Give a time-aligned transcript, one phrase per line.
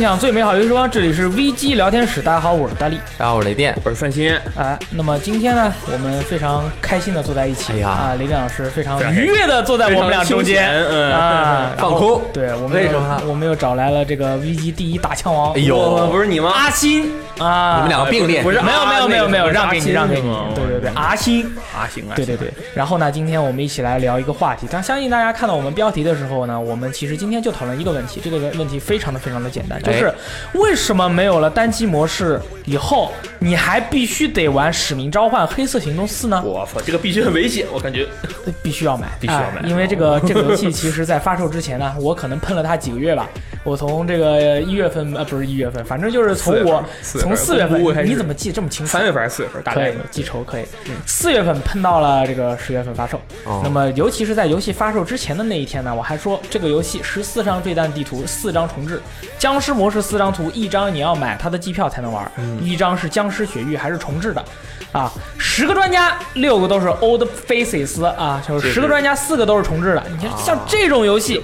[0.00, 2.22] 分享最美好游戏时光，这里是 VG 聊天室。
[2.22, 2.96] 大家好，我是大力。
[3.18, 3.76] 大家好，我是雷电。
[3.84, 4.40] 我是范鑫。
[4.56, 7.74] 哎，那么今天呢，我们非常开心的坐在一起。
[7.74, 10.66] 哎呀啊，雷电老师非常愉悦的坐在我们俩中间。
[10.70, 15.52] 嗯啊，放空对，我们为什么我们又找来了这个 VG 第一大枪王。
[15.52, 16.50] 哎呦不是你吗？
[16.50, 17.06] 阿星
[17.38, 20.34] 啊，你们两个并列，不是没有没有没有没有，让给你让给你。
[20.54, 21.46] 对对对，阿星。
[21.78, 24.66] 阿星啊，对对对，然后呢，今天我们一起来聊一个话题。
[24.70, 30.14] 但相信大家看到我们标题的时候呢，我们其实今天就讨论一个问题，这个问题非常的非常的简单，就是哎
[30.54, 36.42] 为什么没有了单机模式以后，你还必须得玩《使命召唤：黑色行动四》呢？
[36.44, 38.06] 我操，这个必须很危险，我感觉。
[38.62, 43.28] 必须要买，必须要买哎因为这个这个游戏其实在发售之前呢，我可能喷了它几个月吧。
[43.62, 48.90] 我从这个一月份呃不是一月份，反正就是从我从四月份，你怎么记这么清楚？
[48.92, 49.62] 三月份还是四月份？
[49.62, 50.64] 大可以概记仇可以。
[51.06, 59.00] 四月份喷到了这个十月份发售，哦那么尤其是在游戏发售之前的那一天呢，我还说这个游戏十四张对战地图，四张重置，
[59.38, 62.30] 僵尸模式四张图，一张你要买它的机票才能玩，
[62.62, 64.44] 一张是僵尸雪域还是重置的。
[64.92, 70.04] 啊，十个专家，六个都是 old faces 啊，就是是十个专家，四个都是重置的。
[70.10, 71.40] 你看，像这种游戏，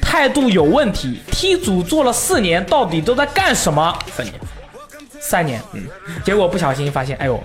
[0.00, 1.20] 态度有问题。
[1.32, 3.92] T 组做了四年，到底都在干什么？
[4.14, 4.38] 三年。
[5.18, 5.82] 三年，嗯，
[6.24, 7.42] 结果不小心发现，哎呦，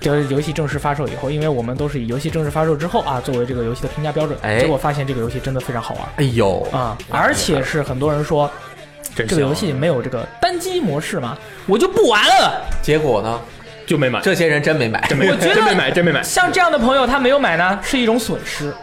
[0.00, 8.75] 就是游戏正式发售以后，因为我们都是以游戏正式发售之后啊作为这个游戏的评价标准，哎结果发现这个游戏真的非常好玩哎呦，啊，而且是很多人说真
[9.24, 11.36] 这个游戏没有这个单机模式吗，
[11.66, 12.60] 我就不玩了。
[12.82, 13.40] 结果呢？
[13.86, 16.20] 就没买，这些人真没买，真没买，我觉得真没买，真没买。
[16.22, 18.74] 像这样的朋友他没有买呢，是一种损失，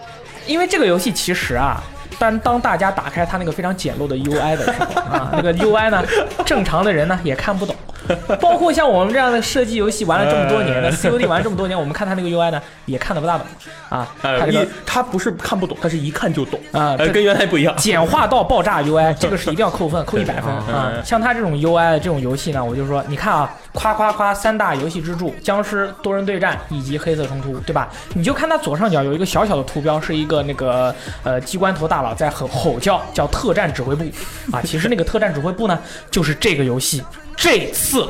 [0.48, 1.84] 因为这个游戏其实啊。
[2.20, 6.02] 但当大家打开它那个非常简陋的 UI 的时候啊，那个 UI 呢，
[6.46, 7.76] 正常的人呢也看不懂，
[8.42, 13.46] 包括像我们这样的射击游戏玩了这么多年的 COD 玩了这么多年，我们看他那个 UI 呢也看得不大懂
[13.90, 14.08] 啊。
[14.22, 17.76] 它呃，一这个他不是看不懂，他是一看就懂啊这呃，跟原来不一样。
[17.78, 20.92] 简化到爆炸 UI，这个是一定要扣分，扣一百分 啊！
[20.96, 27.90] 嗯像他这种 UI 的这种游戏呢，我就说，你看啊，夸夸夸三大游戏支柱：僵尸、多人对战以及黑色冲突，对吧？
[28.14, 34.04] 你就看它左上角有一个小小的图标，是一个那个呃机关头大佬在吼吼叫，叫特战指挥部
[34.56, 34.62] 啊。
[34.64, 35.80] 其实那个特战指挥部呢，
[36.12, 37.04] 就是这个游戏
[37.36, 38.08] 这次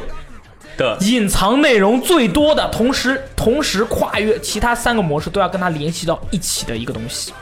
[0.75, 7.33] 的隐藏内容最多的，同时同时跨越其他三个模式都要跟它联系到一起的一个东西。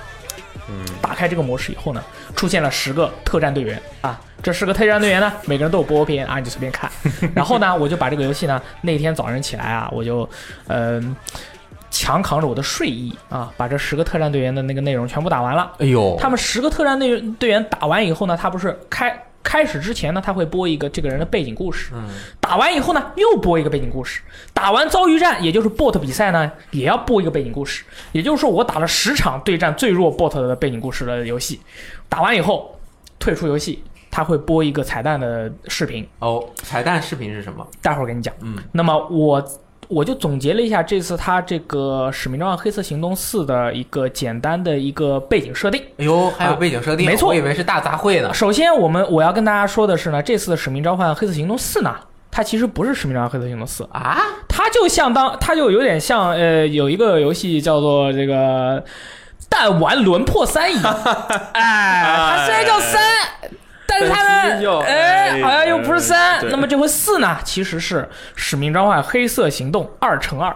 [0.72, 2.02] 嗯，打开这个模式以后呢，
[2.36, 6.90] 出现了十个特战队员啊，这十个特战队员呢，每个人都有播片啊，你就随便看。
[7.36, 10.28] 然后呢， 我就把这个游戏呢，那天早上起来啊，我就
[10.68, 11.16] 嗯、
[11.90, 15.72] 强扛着我的睡意啊，把这十个特战队员的那个内容全部打完了。
[15.80, 21.92] 哎呦，他们十个特战队队员打完以后呢，他不是开开始之前呢，他会播一个这个人的背景故事。
[21.94, 22.08] 嗯，
[22.40, 24.22] 打完以后呢，又播一个背景故事。
[24.54, 27.84] 打完遭遇战，也就是 BOT 比赛呢，也要播一个背景故事。
[28.12, 31.60] 也就是说，我打了十场对战最弱 BOT 的背景故事的游戏，
[32.08, 32.80] 打完以后
[33.20, 37.66] 退出游戏，他会播一个彩蛋的视频，哦，彩蛋视频是什么？
[37.82, 38.34] 待会儿给你讲。
[38.42, 39.44] 嗯，那么我
[39.92, 45.84] 我就总结了一下这次他这个《使命召唤：黑色行动四》的一个简单的一个背景设定。
[45.98, 48.34] 哎呦，还有背景设定，没错我以为是大杂烩呢。
[48.34, 51.94] 首先，我们我要跟大家说的是呢，这次的《使命召唤：黑色行动四》呢，
[52.32, 58.80] 它其实不是《使命召唤：黑色行动四》，啊，它就相当，它就有点像呃，有一个游戏叫做这个
[59.50, 60.98] 《弹丸轮破三》一样，
[61.52, 63.02] 哎，它虽然叫三。
[63.94, 65.11] 但是它但是叫呢，哎，哎
[65.42, 66.40] 好像又不是三。
[66.42, 68.02] 对那么这回四呢，其实是
[68.36, 70.50] 《使命召唤：黑色行动二乘二》，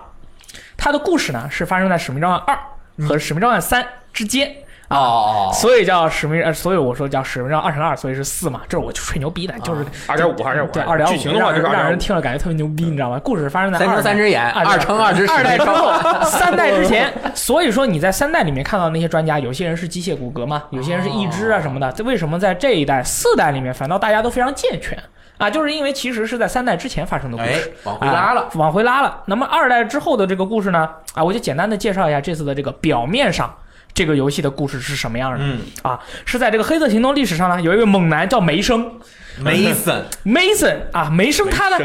[0.75, 2.59] 它的故事呢是发生在《使命召唤二》
[3.08, 4.56] 和《使命召唤三》之间。
[4.90, 11.97] 哦哦，哦所以叫使命，呃，所以我说叫使命召二乘二，所以是四嘛，这是我就吹牛逼的，就是二点五，二点五，对二点五，剧情的话就是让人。
[11.97, 13.19] 听了感觉特别牛逼，你知道吗？
[13.23, 15.91] 故事发生在三二乘三只眼，啊二乘二只二代之后，
[16.23, 21.91] 三代之前， 所以说你在三代里面看到那些专家，有些人是机械骨骼嘛，有些人是义肢啊什么的。
[21.94, 24.97] 这为什么在这一代四代里面反倒大家都非常健全
[25.38, 25.50] 啊？
[25.50, 28.47] 就是因为其实是在三代之前发生的故哎事，，往回拉了啊。
[28.56, 29.22] 往回拉了。
[29.26, 30.87] 那么二代之后的这个故事呢？
[31.14, 33.52] 啊，我就简单的介绍一下这次的这个表面上。
[33.96, 35.38] 这个游戏的故事是什么样的？
[35.40, 35.62] 嗯。
[35.82, 39.00] 啊，是在这个黑色行动历史上呢，有一位猛男叫梅生
[39.42, 41.78] ，Mason，Mason 啊，梅生他呢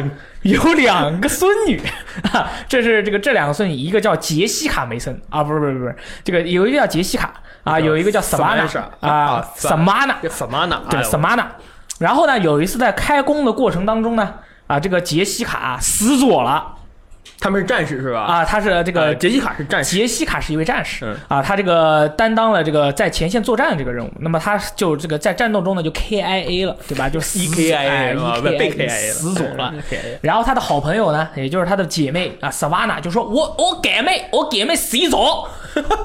[0.43, 1.81] 有两个孙女，
[2.33, 5.19] 啊，这是这个这两个孙女，一个叫杰西卡梅森。
[5.31, 10.83] 啊，不是不是不是，这个有一个叫杰西卡啊，有一个叫 Samantha 啊啊，Samana 这什么呢？
[10.91, 11.45] 对 Samana，
[12.01, 14.35] 然后呢，有一次在开工的过程当中呢，
[14.67, 16.75] 啊，这个杰西卡死左了
[17.41, 18.21] 他们是战士是吧？
[18.21, 27.09] 啊，他是这个呃杰西卡是战士，杰西卡是一位战士嗯啊，他这个担当了这个在前线作战的这个任务，那么他就这个在战斗中呢就 KIA 了，对吧？
[27.09, 29.73] 就死 EKIA 哎是吧 EKIA 被 KIA 了死左了。
[30.21, 35.49] 然后他的好朋友呢，也就是他的姐妹啊，Savannah 就说：“我我姐妹，我姐妹死左，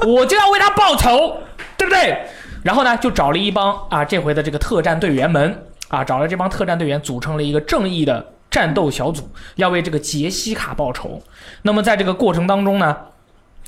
[0.07, 1.37] 我就要为他报仇，
[1.77, 2.17] 对不对？”
[2.63, 8.25] 然后呢，就找了一帮啊，这回的这个特战队员们啊，找了这帮特战队员，组成了一个正义的
[8.55, 11.21] 战斗小组，要为这个杰西卡报仇。
[11.63, 12.95] 那么在这个过程当中呢，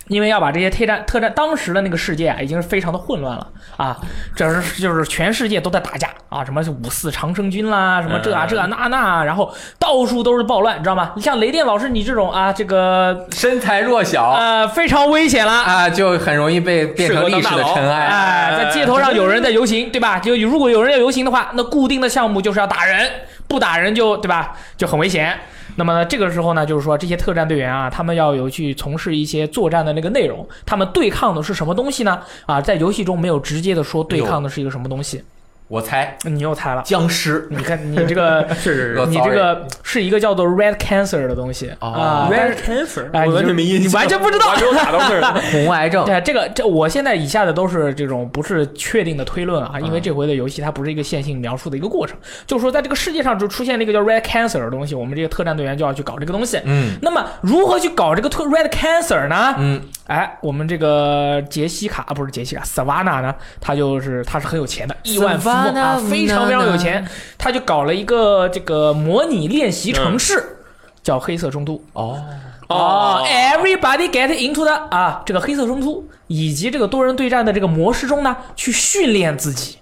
[0.07, 3.97] 因为要把这些特战特战，当时的那个世界啊，已经是非常的混乱了啊，
[4.35, 11.11] 这是就是全世界都在打架啊，什么五四长生军啦，什么这啊这啊那那，然后到处都是暴乱，你知道吗？
[11.15, 15.51] 你像雷电老师你这种啊，这个身材弱小呃非常危险了。
[15.51, 18.05] 啊，就很容易被变成历史的尘埃。
[18.05, 20.19] 哎，在街头上有人在游行，对吧？
[20.19, 23.09] 就如果有人要游行的话，那固定的项目就是要打人，
[23.47, 24.55] 不打人就对吧？
[24.77, 25.37] 就很危险。
[25.77, 32.19] 那么这个时候呢，就是说这些特战队员啊，他们要有去从事一些作战的那个内容，他们对抗的是什么东西呢？
[32.47, 35.23] 啊，在游戏中没有直接的说对抗的是一个什么东西，
[35.67, 36.81] 我猜你又猜了。
[36.85, 37.47] 僵尸。
[37.49, 45.41] 你看你这个 是是是你这个是一个叫做 Red Cancer 的东西哦啊 Red Cancer，哎我完全没印象，你完全不知道我还没有打到那儿。
[45.51, 46.05] 红癌症。
[46.05, 56.61] 对，这个这我现在以下的都是这种不是确定的推论啊，因为嗯这回的游戏它不是一个线性描述的一个过程，就是说在这个世界上就出现了一个叫 Red Cancer 的东西，我们这个特战队员就要去搞这个东西。
[56.65, 59.55] 嗯那么如何去搞这个特 Red Cancer 呢？
[59.57, 67.07] 嗯，哎，我们这个杰西卡啊，不是杰西卡，Savannah 呢，他就是他是很有钱的，亿万富翁啊非常非常有钱，
[67.37, 70.57] 他就搞了一个这个模拟练习城市，
[71.03, 71.81] 叫黑色中都。
[71.93, 72.23] 哦，
[72.69, 79.77] 哦，Everybody get into 的啊，这个黑色冲突以及这个多人对战的这个模式中呢，去训练自己，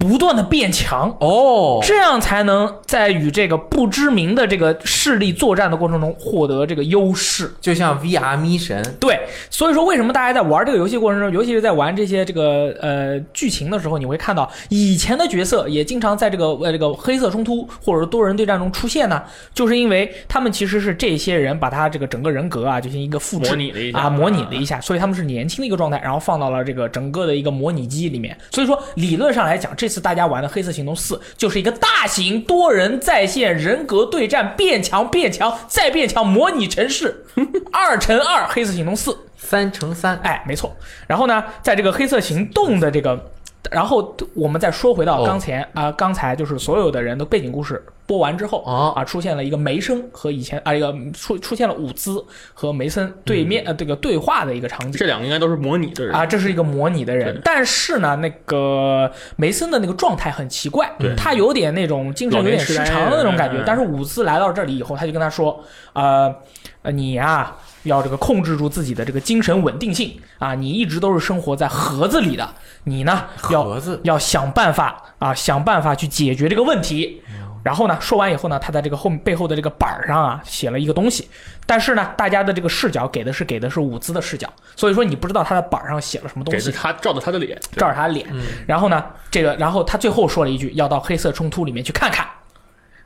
[0.00, 7.52] 不断的变强，哦，这样才能在与这个不知名的这个势力作战的过程中获得这个优势。
[7.60, 9.20] 就像 VR 咪神，对，
[9.50, 19.22] 所以说为什么大家在玩这个游戏过程中，尤其是在玩这些这个呃剧情的时候，你会看到以前的角色也经常在这个呃这个黑色冲突或者是多人对战中出现呢？
[19.54, 28.34] 就是因为他们其实是这些人把他这个整个人格啊，进行一个复制模拟了一下啊，模拟了一下，所以他们是年轻的一个状态，然后放到了这个整个的一个模拟机里面。
[28.50, 37.26] 所以说理论上来讲，这次大家玩的《黑色行动四》就是一个大型多人在线人格对战，变强变强再变强模拟城市，
[37.72, 39.10] 二乘二《黑色行动四》。
[39.36, 40.76] 三乘三，哎，没错。
[41.08, 43.32] 然后呢，在这个黑色行动的这个，
[43.70, 45.24] 然后我们再说回到哦。
[45.26, 48.92] 刚才啊、刚才就是所有的人的背景故事播完之后哦。
[48.96, 52.24] 啊，出现了一个梅生和以前啊一个出出现了伍兹
[52.54, 54.92] 和梅森对面、呃这个对话的一个场景。
[54.92, 56.14] 这两个应该都是模拟的人。
[56.14, 63.62] 啊，这是一个模拟的人，但是呢，那个梅森的那个状态很奇怪，他有点那种精神有点失常的那种感觉。
[63.66, 65.62] 但是伍兹来到这里以后，他就跟他说，
[65.92, 66.34] 呃，
[66.82, 67.54] 呃，你呀、
[67.84, 72.48] 要这个控制住自己的这个精神稳定性啊，你一直都是生活在盒子里的，
[72.84, 77.22] 你呢要要想办法啊，想办法去解决这个问题。
[77.62, 81.28] 然后呢，说完以后呢，他在这个后背后的这个板儿上啊写了一个东西，
[81.66, 86.58] 但是呢，大家的这个视角给的是给的是伍兹的视角，所以说你不知道他的板儿上写了什么东西。
[86.58, 86.72] 给是。
[86.72, 88.26] 他照着他的脸，照着他脸，
[88.66, 92.26] 然后呢，这个，然后他最后说了一句，要到黑色冲突里面去看看，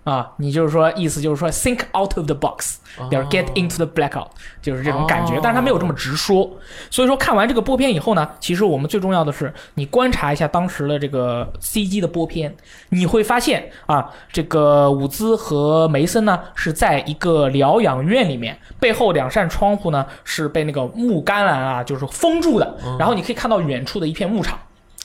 [0.04, 2.76] 啊，你就是说，意思就是说，think out of the box，
[3.10, 4.28] 要 get into the blackout，
[4.60, 5.40] 就是这种感觉，哦。
[5.42, 6.50] 但是他没有这么直说，
[6.90, 12.54] 所以说看完这个播片以后呢，其实我们最重要的是，你观察一下当时的这个 CG 的播片，
[12.90, 24.58] 你会发现啊，这个伍兹和梅森呢是在一个疗养院里面，背后两扇窗户呢是被那个木栅栏啊就是封住的，然后你可以看到远处的一片牧场。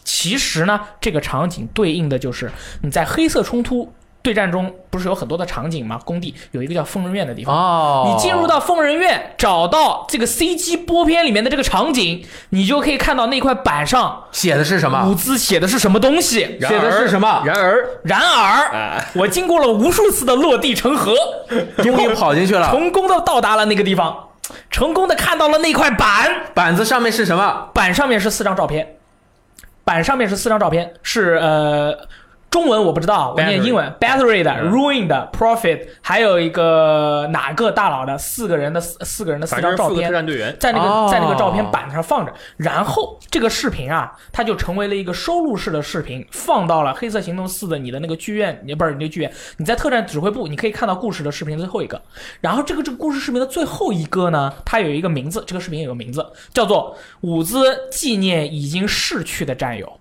[0.03, 2.51] 其实呢，这个场景对应的就是
[2.81, 5.97] 你在黑色冲突对战中，不是有很多的场景吗？
[6.03, 7.55] 工地有一个叫疯人院的地方。
[7.55, 16.59] 哦，你进入到疯人院，找到这个 CG 播片里面的这个场景，你就可以看到那块板上写的是什么，五字写的是什么东西。
[16.59, 21.15] 写的是什么然而，然而，哎，我经过了无数次的落地成盒，
[21.81, 22.67] 终于跑进去了。
[22.71, 24.27] 成功的到达了那个地方，
[24.69, 26.47] 成功的看到了那块板。
[26.53, 27.69] 板子上面是什么？
[27.73, 28.97] 板上面是四张照片，
[29.85, 31.97] 板上面是四张照片，是呃。
[32.49, 33.93] 中文我不知道，我念英文。
[33.99, 42.33] Battery 的、嗯 Ruin 的、Profit，还有一个哪个大佬的四个人的四四个人的四张照片，战队员，在那个、哦在那个照片板上放着。
[42.57, 52.01] 然后这个视频啊，它就成为了一个收录式的视频，放到了《黑色行动四》的你的那个剧院，也不是你那个剧院，你在特战指挥部，你可以看到故事的视频最后一个。
[52.41, 59.98] 然后这个这个故事视频的最后一个呢，它有一个名字，这个视频有个名字叫做“伍兹纪念已经逝去的战友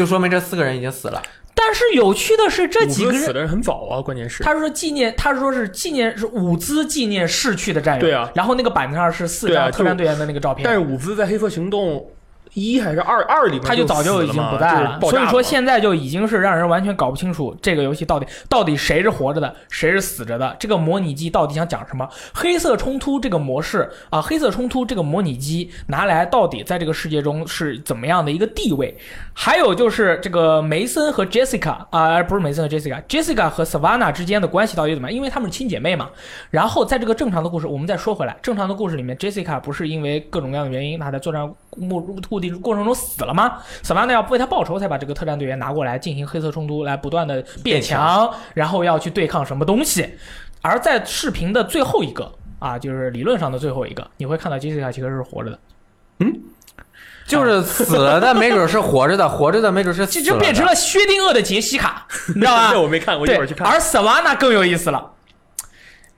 [0.00, 1.22] 就说明这四个人已经死了。”。
[1.54, 3.20] 但是有趣的是，这几个人。
[3.20, 8.00] 死的人很早啊，关键是，他说纪念，他说是纪念是伍兹纪念逝去的战友。
[8.00, 10.64] 对啊然后那个板子上是四张特战队员的那个照片。
[10.64, 12.08] 但是伍兹在黑色行动
[12.54, 20.56] 一还是二二里面他就早就已经不在了，所以说现在就已经是让人完全搞不清楚这个游戏到底到底谁是活着的，谁是死着的。
[20.58, 22.08] 这个模拟机到底想讲什么？
[22.34, 28.96] 黑色冲突这个模式啊，黑色冲突这个模拟机拿来到底在这个世界中是怎么样的一个地位？
[29.32, 35.16] 还有就是这个梅森和 Jessica 啊、不是梅森和 Jessica，Jessica 和 Savannah 之间的关系到底怎么样？
[35.16, 36.10] 因为她们是亲姐妹嘛。
[36.50, 42.00] 然后在这个正常的故事，我们再说回来，正常的故事里面，Jessica 不是因为各种各样的原因，她在作战目
[42.30, 43.58] 目的过程中死了吗？
[43.82, 50.08] 萨瓦纳要为他报仇，才把这个特战队员拿过来进行黑色冲突，来不断的变强，然后要去对抗什么东西。
[50.62, 55.58] 而在视频的最后一个啊，就是理论上的最后一个，你会看到杰西卡其实是活着的，
[56.18, 56.40] 嗯
[57.26, 62.80] 就是死了的没准是活着的，活着的没准是死了的就就变成了薛定谔的杰西卡，你知道吧 这？
[62.80, 63.66] 我没看，我一会儿去，看。
[63.68, 65.12] 而萨瓦纳更有意思了。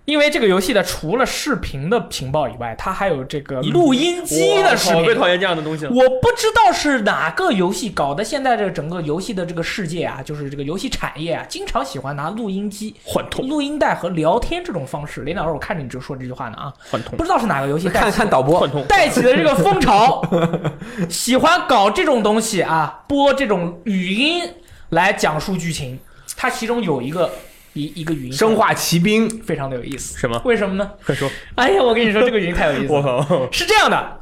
[0.04, 4.99] 因为这个游戏的除了视频的情报以外，它还有这个录音机的视频。
[4.99, 5.92] 我最讨厌这样的东西了。
[5.92, 12.97] 我不知道是哪个游戏搞得现在这个整个游戏的这个世界啊，就是这个游戏产业啊，经常喜欢拿录音机、
[13.38, 15.23] 录音带和聊天这种方式。
[15.23, 18.66] 领导说：“我看着你就说这句话呢啊，不，知道是哪个游戏带看起看导播。
[18.88, 20.21] 带起的这个风潮，
[21.09, 24.42] 喜欢搞这种东西啊，播这种语音
[24.88, 25.97] 来讲述剧情。
[26.37, 27.30] 它其中有一个
[27.75, 30.41] 一一个语音生化奇兵，非常的有意思，什么？
[30.45, 30.91] 为什么呢？
[31.07, 31.31] 快说！
[31.55, 33.49] 哎呀，我跟你说，这个语音太有意思我了。
[33.52, 34.21] 是这样的，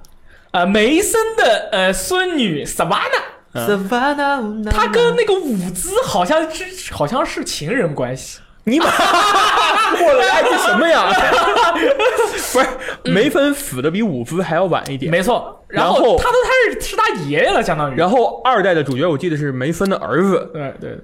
[0.52, 3.24] 呃，梅森的呃孙女 Savannah。
[3.52, 8.86] 嗯 Savannah，他跟那个伍兹好像是好像是情人关系，你妈！
[8.86, 11.10] 我的爱是什么呀？
[12.52, 12.66] 不是，
[13.12, 15.10] 梅芬死的比伍兹还要晚一点。
[15.10, 15.64] 没错。
[15.66, 17.96] 然然后他都他是是他爷爷了，相当于。
[17.96, 20.98] 然后二代的主角我记得是梅芬的儿子，对对对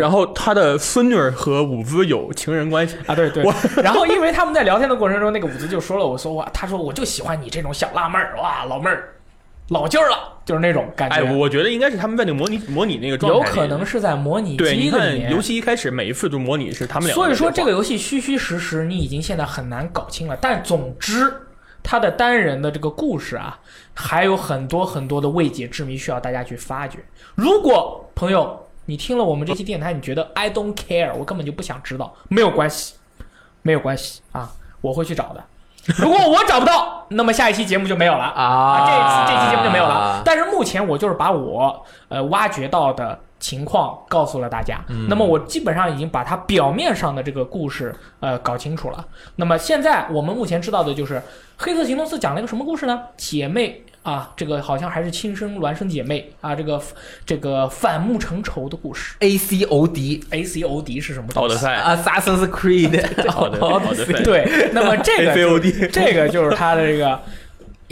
[0.00, 2.96] 然后他的孙女儿和伍兹有情人关系。
[3.06, 3.44] 啊，对对。
[3.82, 9.14] 然后因为他们在聊天的过程中，那个伍兹就说了，我说哇，他说我就喜欢你这种小辣妹儿，哇，老妹儿，
[9.68, 11.16] 老劲儿了，就是那种感觉。
[11.16, 15.22] 哎，我觉得应该是他们在那个模拟模拟那个状态，有可能是在模拟对，你机里面。
[15.22, 17.14] 看游戏一开始每一次都模拟是他们俩。
[17.14, 20.36] 所以说这个游戏虚虚实实，你已经现在很难搞清了。
[20.40, 21.32] 但总之，
[21.82, 23.58] 它的单人的这个故事啊，
[23.92, 26.98] 还有很多很多的未解之谜需要大家去发掘。
[27.34, 32.94] 如果朋友你听了我们这期电台，你觉得 I don't care，我根本就不想知道，没有关系，
[33.62, 35.44] 没有关系啊，我会去找的。
[35.96, 40.22] 如果我找不到，那么下一期节目就没有了啊这一次这期节目就没有了。
[40.24, 44.80] 但是目前我就是把我呃挖掘到的情况告诉了大家。
[45.08, 49.04] 那么我基本上已经把它表面上的这个故事呃搞清楚了。
[49.36, 51.16] 那么现在我们目前知道的就是
[51.56, 53.00] 《黑色行动四》讲了一个什么故事呢？
[53.16, 53.84] 姐妹。
[54.02, 56.82] 啊，这个好像还是亲生孪生姐妹啊，这个
[57.24, 59.14] 这个反目成仇的故事。
[59.20, 61.38] A C O D A C O D 是什么东西？
[61.40, 64.12] 奥德赛，Assassin's Creed， 奥德赛。
[64.22, 65.32] 对，那么这个
[65.88, 67.20] 这个就是它的这个，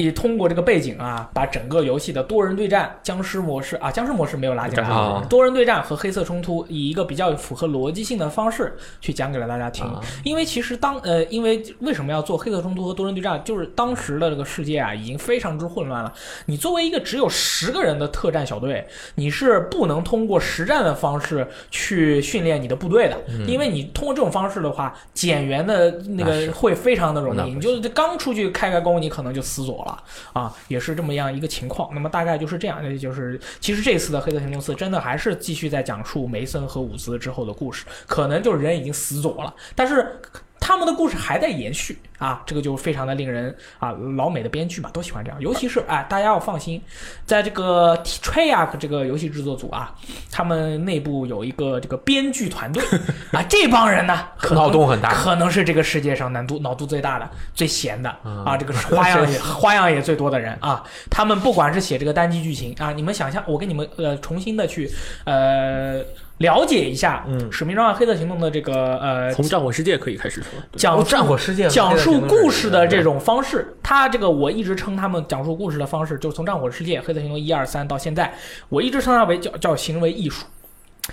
[0.01, 9.85] 以通过这个背景啊，把整个游戏的多人对战、僵尸模式啊，僵尸模式没有拉进来僵尸模式，多人对战和黑色冲突，以一个比较符合逻辑性的方式去讲给了大家听。
[9.87, 16.13] 啊因为其实当呃，因为为什么要做黑色冲突和多人对战，就是当时的这个世界啊，已经非常之混乱了。
[16.47, 23.17] 你作为一个只有十个人的特战小队，你是不能通过实战的方式去训练你的部队的，
[23.47, 27.55] 因为你通过这种方式的话，减员的那个会非常的容易。
[27.55, 29.90] 你就是刚出去开开工，你可能就死左了
[30.33, 31.91] 啊，也是这么样一个情况。
[31.95, 40.21] 那么大概就是这样，那就是其实这次的《黑色行动四》真的还是继续在讲述梅森和伍兹之后的故事，可能就是人已经死左了，但是。
[40.61, 46.81] 他们的故事还在延续啊，这个就非常的令人啊，老美的编剧嘛都喜欢这样，尤其是哎，大家要放心，
[47.25, 49.93] 在这个 Treyarch 这个游戏制作组啊，
[50.31, 52.85] 他们内部有一个这个编剧团队
[53.33, 58.11] 啊，这帮人呢 可脑洞很大可能是这个世界上难度脑度最大的、最闲的
[58.45, 60.85] 啊，这个花样也 花样也最多的人啊。
[61.11, 64.91] 他们不管是写这个单机剧情啊，你们想象，我给你们呃重新的去
[65.25, 66.03] 呃
[66.41, 70.51] 了解一下，嗯《使命召唤：黑色行动》的这个呃从战火世界可以开始说。
[70.73, 78.33] 讲述战火世界讲述故事的这种种方式，他这个我一直称他们讲述故事的方式，就是从战火世界、黑色行动一二三到现在，
[78.69, 80.47] 我一直称它为叫叫行为艺术，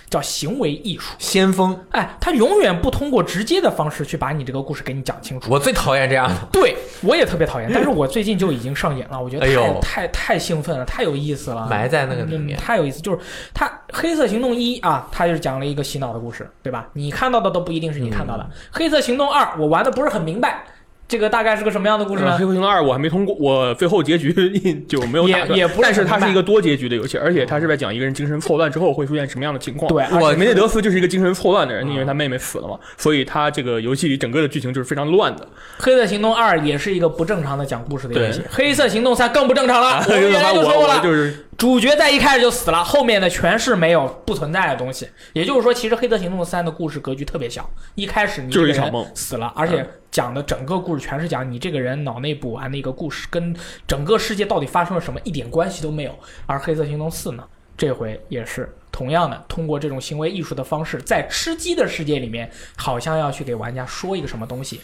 [0.10, 1.14] 叫行为艺术。
[1.20, 5.52] 先锋，哎，他永远不通过直接的方式去把你这个故事给你讲清楚。
[5.52, 6.36] 我最讨厌这样的。
[6.52, 13.02] 对我也特别讨厌，但是我最近就已经上瘾了，我觉得太、哎太太兴奋了，太有意思了，埋在那个里嗯面太有意思。
[13.02, 13.20] 就是
[13.54, 16.88] 他《黑色行动一》啊，他就是讲了一个洗脑的故事，对吧？
[16.94, 18.44] 你看到的都不一定是你看到的。
[18.44, 20.64] 嗯黑色行动二》我玩的不是很明白，
[21.08, 22.38] 这个大概是个什么样的故事呃呢？
[22.38, 24.34] 黑客行动二我还没通过，我最后结局
[24.90, 29.88] 就没有打算也也不是但是它是一个多结局的游戏，而且它是在讲一个人精神错乱之后会出现什么样的情况。
[29.90, 35.48] 对，我梅内德斯就是一个精神错乱的人，嗯因为他妹妹死了嘛，所以他这个游戏里整个的剧情就是非常乱的。
[35.78, 40.04] 黑色行动二也是一个不正常的讲故事的游戏，黑色行动三更不正常了。
[40.08, 45.08] 我们原来就说过了，就是主角在一开始就死了，后面的全是没有不存在的东西。
[45.32, 49.88] 也就是说，其实《黑色行动三》的故事格局特别小，一开始你就是一场梦死了，而且
[50.18, 53.56] 讲的整个故事全是讲你这个人脑内补完的一个故事，跟
[53.86, 56.16] 整个世界到底发生了什么一点关系都没有。
[56.48, 57.44] 而《黑色行动四》呢，
[57.78, 64.82] 这回也是同样的，通过这种行为艺术的方式，在吃鸡的世界里面，好像要去给玩家说一个什么东西。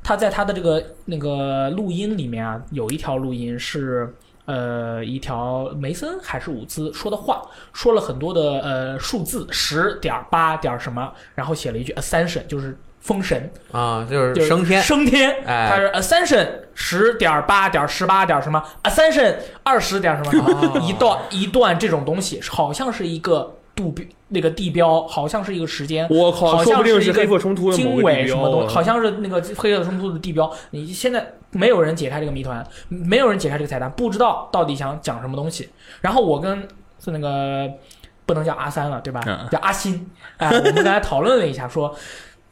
[0.00, 30.48] 他在他的这个那个录音里面啊，有一条录音是呃一条梅森还是伍兹说的话，说了很多的呃数字十点八点什么，然后写了一句 ascension，就是封神，啊，就就是是升天，升天，哎它是 ascension 十点八点十八点什么 ascension 二十点什么什么，哦 一段一段这种东西，好像是一个度标那个地标，好像是一个时间，我靠，好说不定像是一个黑客冲突的经纬什么东西，啊好像是那个黑色冲突的地标。
[30.70, 35.68] 你现在没有人解开这个谜团，没有人解开这个彩蛋，不知道到底想讲什么东西。
[36.00, 36.68] 然后我跟
[37.04, 37.68] 是那个
[38.24, 39.20] 不能叫阿三了，对吧？
[39.26, 40.08] 嗯叫阿新。
[40.36, 41.92] 哎，我们刚才讨论了一下，说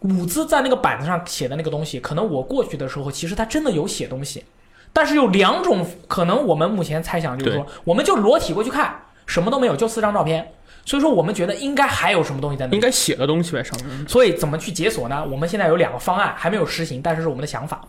[0.01, 4.45] 伍兹在那个板子上写的那个东西，可能我过去的时候，其实他真的有写东西，
[4.93, 8.95] 但是有两种可能，我们目前猜想就是说，我们就裸体过去看，
[9.27, 10.53] 什么都没有，就四张照片。
[10.85, 12.81] 所以说，我们觉得应该还有什么东西在那应。
[12.81, 14.09] 该写的东西呗上面。
[14.09, 15.23] 所以怎么去解锁呢？
[15.31, 17.83] 我们现在有两个方案，还没有实行，但是是我们的想法。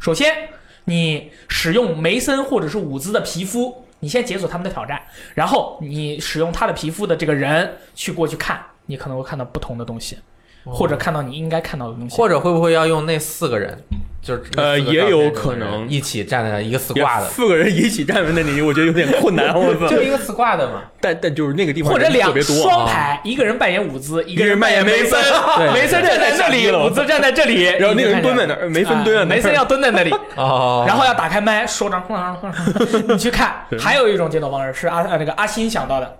[0.00, 0.48] 首先，
[0.84, 5.00] 你使用梅森或者是伍兹的皮肤，你先解锁他们的挑战，
[5.32, 10.18] 然后你使用他的皮肤的这个人去过去看，你可能会看到不同的东西，
[10.64, 12.16] 或者看到你应该看到的东西。
[12.16, 13.82] 或者会不会要用那四个人，
[14.22, 19.54] 就是呃也有可能一起站在一个死挂的，四个人一起站在那里，我觉得有点困难。
[19.54, 19.88] 我操！
[19.94, 20.82] 就一个死挂的嘛。
[21.00, 22.30] 但但就是那个地方或者两。
[22.42, 25.18] 双排，一个人扮演伍兹，一个人扮演梅森，
[25.72, 33.54] 梅森站在这里， 伍兹站在这里，然后那个人蹲在那那儿，梅森蹲在梅森要蹲在那里，哦，然后要打开麦，手掌哼哼哼哼，你去看。
[33.78, 36.18] 还有一种解锁方式是阿呃那个阿新想到的，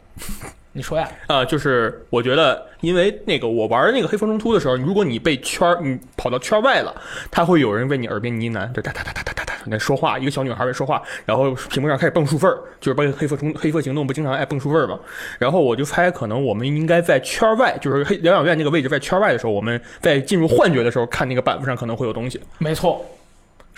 [0.72, 1.08] 你说呀？
[1.26, 6.94] 啊，就是我觉得，因为那个我玩那个黑风中突的时候，如果你被圈儿，你跑到圈外了，
[7.30, 14.98] 他会有人为你耳边呢喃，就哒哒哒哒哒哒哒在说话，一个小女孩在说话，然后屏幕上开始蹦数份儿，就是被黑风中黑风行动不经常爱蹦数份儿嘛。
[15.38, 22.40] 然后我就猜，可能我们应该在圈外，就是黑疗养院那个位置，在圈外的时候，我们在进入幻觉的时候，看那个板子上可能会有东西。
[22.58, 23.04] 没错，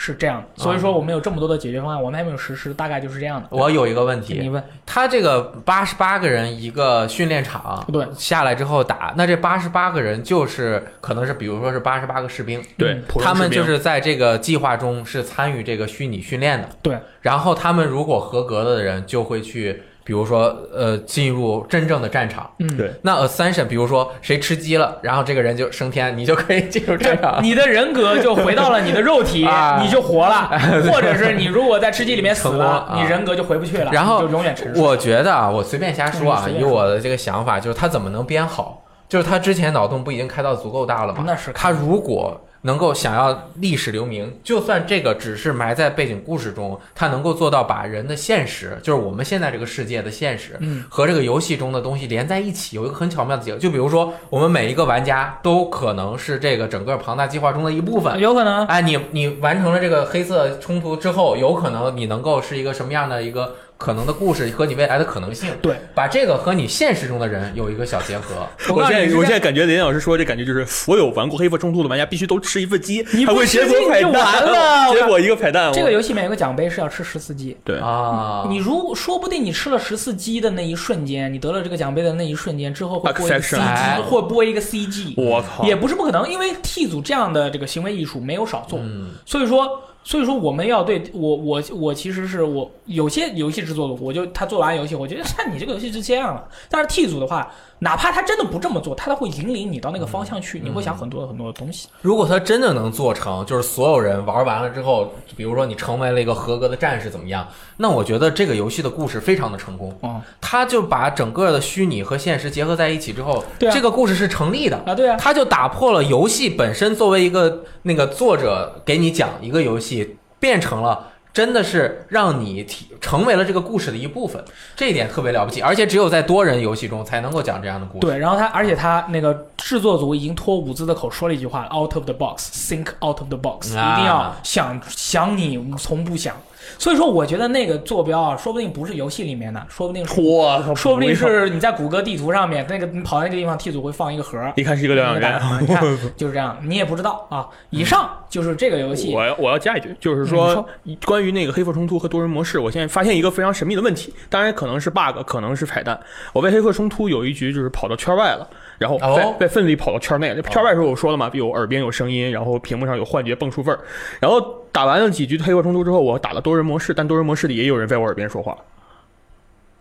[0.03, 0.63] 是这样的。
[0.63, 3.47] 所以说我们有这么多的解决方案，我们还没有实施，大概就是这样的。
[3.51, 8.05] 我有一个问你题，问，他这个八十八个人一个训练场，对。
[8.17, 22.51] 下来之后打，那这八十八个人就是可能是比如说是八十八个士兵，对，嗯他们就是在这个计划中是参与这个虚拟训练的，对，然后他们如果合格的人就会去，比如说呃进入真正的战场。
[22.59, 22.93] 嗯，对。
[23.03, 27.39] 那 ascension，比如说谁吃鸡了，然后这个人就升天，你就可以进入战场。
[27.45, 30.49] 你的人格就回到了你的肉体， 啊你就活了；
[30.91, 34.83] 或者是你如果在吃鸡里面死了，啊你人格就回不去了，然后就永远沉睡。
[34.83, 38.83] 我觉得啊，我随便瞎说啊以我的这个想法，就是他怎么能编好？
[39.09, 41.23] 就是他之前脑洞不已经开到足够大了吗？
[41.27, 53.59] 那是他如果能够想要历史留名，就算这个只是埋在背景故事中，它能够做到把人的现实，就是我们现在这个世界的现实，嗯，和这个游戏中的东西连在一起，有一个很巧妙的结合。
[53.59, 58.19] 就比如说，我们每一个玩家都可能是这个整个庞大计划中的一部分。
[58.19, 58.65] 有可能。
[58.67, 65.51] 哎，你你完成了这个黑色冲突之后，有可能你能够是一个什么样的一个可能的故事和你未来的可能性？
[65.61, 68.47] 对，把这个和你现实中的人有一个小结合。
[68.73, 74.95] 我现在我现在感觉林老师说这感觉就是所有玩过黑风冲突的玩家必须都吃一份鸡，你不会解吃鸡你就锁彩蛋，完了。
[74.95, 77.79] 结果一个彩蛋，我这个游戏里面有个奖杯是要吃十四鸡，对。
[77.81, 96.49] 啊，你如果说不定你吃了十四鸡的那一瞬间，你得了这个奖杯的那一瞬间之后会播一个 CG，会播一个 CG，我靠，也不是不可能，因为 T 组这样的这个行为艺术没有少做，嗯，所以说，所以说我们要对我我我其实是我有些游戏制作组，我就他做完游戏，我觉得看 你这个游戏就这样了。
[96.69, 101.89] 但是 T 组的话，哪怕他真的不这么做，他都会引领你到那个方向去，你会想很多很多的东西。
[102.01, 107.45] 如果他真的能做成，就是所有人玩完了之后，比如说你成为了一个合格的战士怎么样？
[107.79, 109.93] 那我觉得这个游戏的故事非常的成功。
[110.03, 114.81] 嗯、他就把整个的虚拟和现实结合在一起之后，对啊这个故事是成立的。
[114.87, 124.43] 啊，对啊，他就打破了游戏本身作为一个那个作者给你讲一个游戏，变成了真的是让你体成为了这个故事的一部分，
[124.77, 125.63] 这一点特别了不起。
[125.63, 128.01] 而且只有在多人游戏中才能够讲这样的故事。
[128.01, 136.37] 对，然后他，而且他那个制作组已经托伍兹的口说了一句话：“out of the box，think out of the box，、啊一定要想想你从不想。”
[136.79, 145.41] 所以说，我觉得那个坐标啊，说不定不是游戏里面的，说不定说不定是你在谷歌地图上面那个你跑到那个地方，T 组会放一个盒儿，一看是一个疗养院。
[145.61, 145.83] 你看
[146.17, 147.49] 就是这样，你也不知道啊。
[147.71, 150.69] 以上就是这个游戏我要我要加一句，就是嗯说
[151.05, 155.99] 关于那个黑客冲突和多人模式，我现在发现一个非常神秘的问题，当然可能是 bug，可能是彩蛋。
[156.33, 158.49] 我被黑客冲突有一局就是跑到圈外了。
[158.83, 163.79] 然后在哦在奋力跑到圈内，圈外的时候我说了嘛，有耳边有声音，然后屏幕上有幻觉蹦出味儿。
[164.21, 164.41] 然后
[164.73, 168.57] 打完了几局黑客冲突之后，我打了多人模式，但多人模式里也有人在我耳边说话，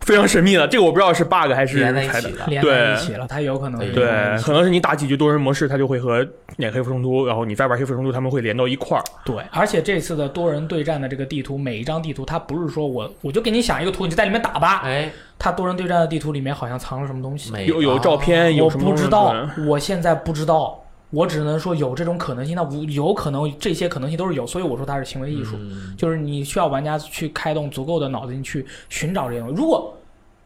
[0.02, 0.68] 非常神秘的。
[0.68, 2.08] 这个我不知道是 bug 还是连在一。
[2.08, 4.04] 起的，连在一起了，它有可能对
[4.42, 6.26] 可能是你打几局多人模式，它就会和
[6.58, 9.04] 演黑服冲突，然后你再玩黑服冲突，他们会连到一块儿。
[9.24, 14.82] 对，而且这次的多人对战的这个地图，每一张地图它不是说我我就给你想一个图，你就在里面打吧。
[14.84, 19.34] 哎，它多人对战的地图里面好像藏了什么东西，有有照片，有我什么东西不知道，
[19.66, 20.81] 我现在不知道。
[21.12, 29.54] 我只能说有这种可能性，那无有可能这些可能性都是有，所以我说它是行为艺术，嗯就是你需要玩家去开动足够的脑筋去寻找这些东西。
[29.54, 29.94] 如果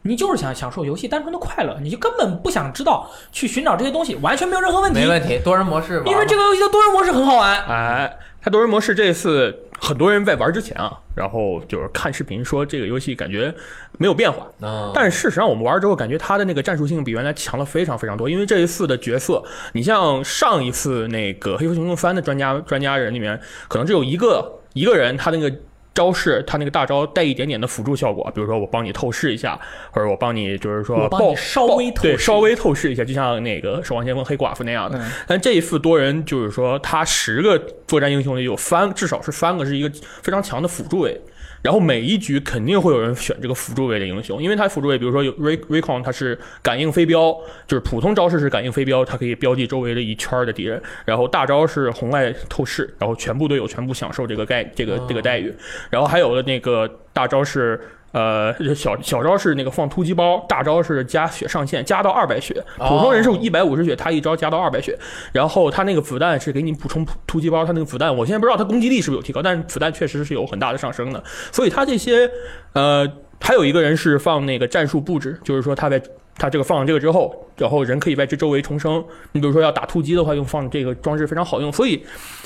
[0.07, 7.61] 你就是想享受游戏单纯的快乐，你就根本不想知道去寻找这些东西，完全没有任何问题没，问题，多人模式，因为这个游戏的多人模式很好玩。
[7.65, 13.53] 哎，它多人模式这次很多人在玩之前啊，然后就是看视频说这个游戏感觉
[13.97, 19.43] 没有变化，嗯，但是事实上我们玩之后感觉它的那个战术性比原来强了非常非常多，因为这一次的角色，
[19.73, 25.53] 你像上一次那个《黑风行动三》的专家专家人里面，可能只有一个一个人他那个。
[25.97, 34.99] 招式，他那个大招带一点点的辅助效果，比如说我帮你透视一下，或者我帮你就是说我帮你爆稍微透视对稍微透视一下，就像那个《守望先锋》黑寡妇那样的。
[34.99, 37.57] 嗯但这一次多人就是说，他十个
[37.87, 41.19] 作战英雄里有三，至少是三个是一个非常强的辅助位。
[41.61, 47.31] 然后每一局肯定会有人选这个辅助位的英雄，因为他辅助位，比如说有 Ray Raycon，他是感应飞镖，
[47.67, 50.81] 就是普通招式是感应飞镖，它可以标记周围的一圈的敌人。
[51.05, 55.53] 然后大招是红外透视，然后全部队友全部享受这个概这个这个待遇。
[55.89, 57.79] 然后还有的那个大招是。
[58.13, 62.55] 呃，小小招是那个放突击包，大招是加血上限，加到二百血。
[62.77, 64.97] 普通人是一百五十血，他一招加到二百血。
[65.31, 71.23] 然后他那个子弹是给你补充突击包，他那个子弹我现在不知道他攻击力是不是有提高，但是子弹确实是有很大的上升的。
[71.51, 72.29] 所以他这些
[72.73, 73.07] 呃，
[73.41, 76.01] 还有一个人是放那个战术布置，就是说他在
[76.37, 79.03] 他这个放了这个之后，然后人可以在这周围重生。
[79.33, 81.71] 你比如说要打突击的话，用放这个装置非常好用。
[81.71, 82.03] 所以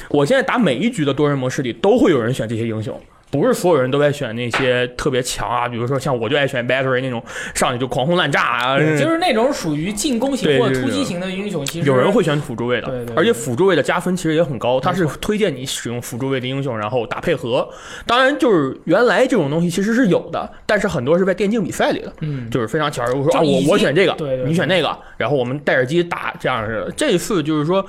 [0.09, 2.99] 我现在打每一局的多人模式里，都会有人选这些英雄。
[3.31, 7.23] 不是所有人都在选那些特别强啊，比如说像我就爱选 battery 那种
[7.55, 17.67] 上去就狂轰滥炸啊，就是那种属于进攻型或者突击型的英雄，其实有人会选辅助位的，对对对而且辅助位的加分其实也很高，它是推荐你使用辅助位的英雄，然后打配合。
[18.05, 23.03] 当然，就是原来这种东西其实是有的，但是很多是在电竞比赛里的，嗯，就是非常巧。
[23.13, 24.15] 我说啊，我我选这个，
[24.45, 26.91] 你选那个，然后我们戴耳机打这样似的。
[26.97, 27.85] 这次就是说。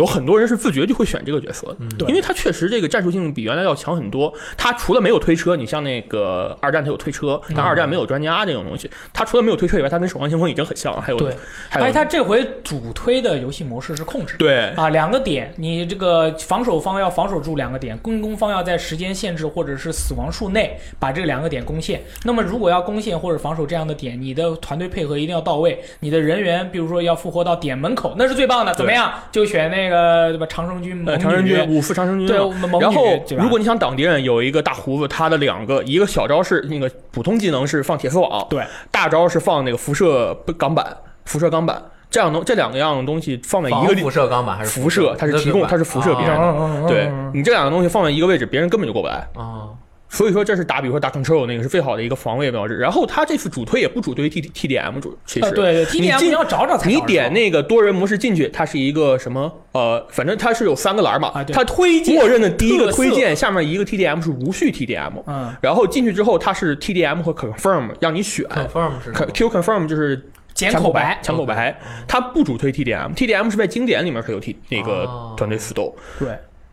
[0.00, 4.32] 有很多人是自觉就会选这个角色的，对因为他确实这个战术性比原来要强很多。
[4.56, 8.90] 他除了没有推车，你像那个二战，他有推车，但二战没有专家这种东西。
[9.12, 11.02] 他除了没有推车以外，他跟守望先锋已经很像了。
[11.02, 11.36] 还有对，
[11.68, 14.38] 还有而且它这回主推的游戏模式是控制。
[14.38, 22.00] 对啊，两个点，你这个防守方要防守住两个点，攻攻方要在时间限制或者是死亡数内把这两个点攻陷。
[22.24, 28.72] 那么如果要攻陷或者防守这样的点，你的团队配合一定要到位，你的人员比如说要复活到点门口，那是最棒的。
[28.74, 29.12] 怎么样？
[29.30, 30.46] 就选那个对吧？
[30.46, 32.36] 长生军、猛呃，女长生军五副长生军对
[32.80, 33.04] 然后
[33.36, 49.26] 如果你想挡敌人，有一个大胡子，他的两个，一个小招是那个普通技能是放铁丝网，对，大招是放那个辐射钢板，辐射钢板，这样东这两个样东西放在一个地方辐射钢板还是辐射，它是提供它是辐射别人啊的，对你这两个东西放在一个位置，别人根本就过不来。
[49.34, 49.68] 啊，
[50.12, 52.76] 所以说这是打，比如说打 control 那个是最好的一个防卫标志。
[52.76, 59.50] 然后他这次主推也不主推 T T D M 主，其实、啊，对对，T D 你 M 要找找才你点那个多人模式进去，它是一个什么？
[59.72, 61.28] 呃，反正它是有三个栏嘛。
[61.28, 68.44] 啊对它推默认的第一个推荐下面一个 TDM 是无序 TDM，嗯，然后进去之后它是 TDM 和 confirm 让你选。
[68.46, 76.28] confirm 是 Q confirm 就是捡抢口口白，抢口白，它不主推 TDM，TDM 是在经典里面可有 T 那个哦团队死斗，对。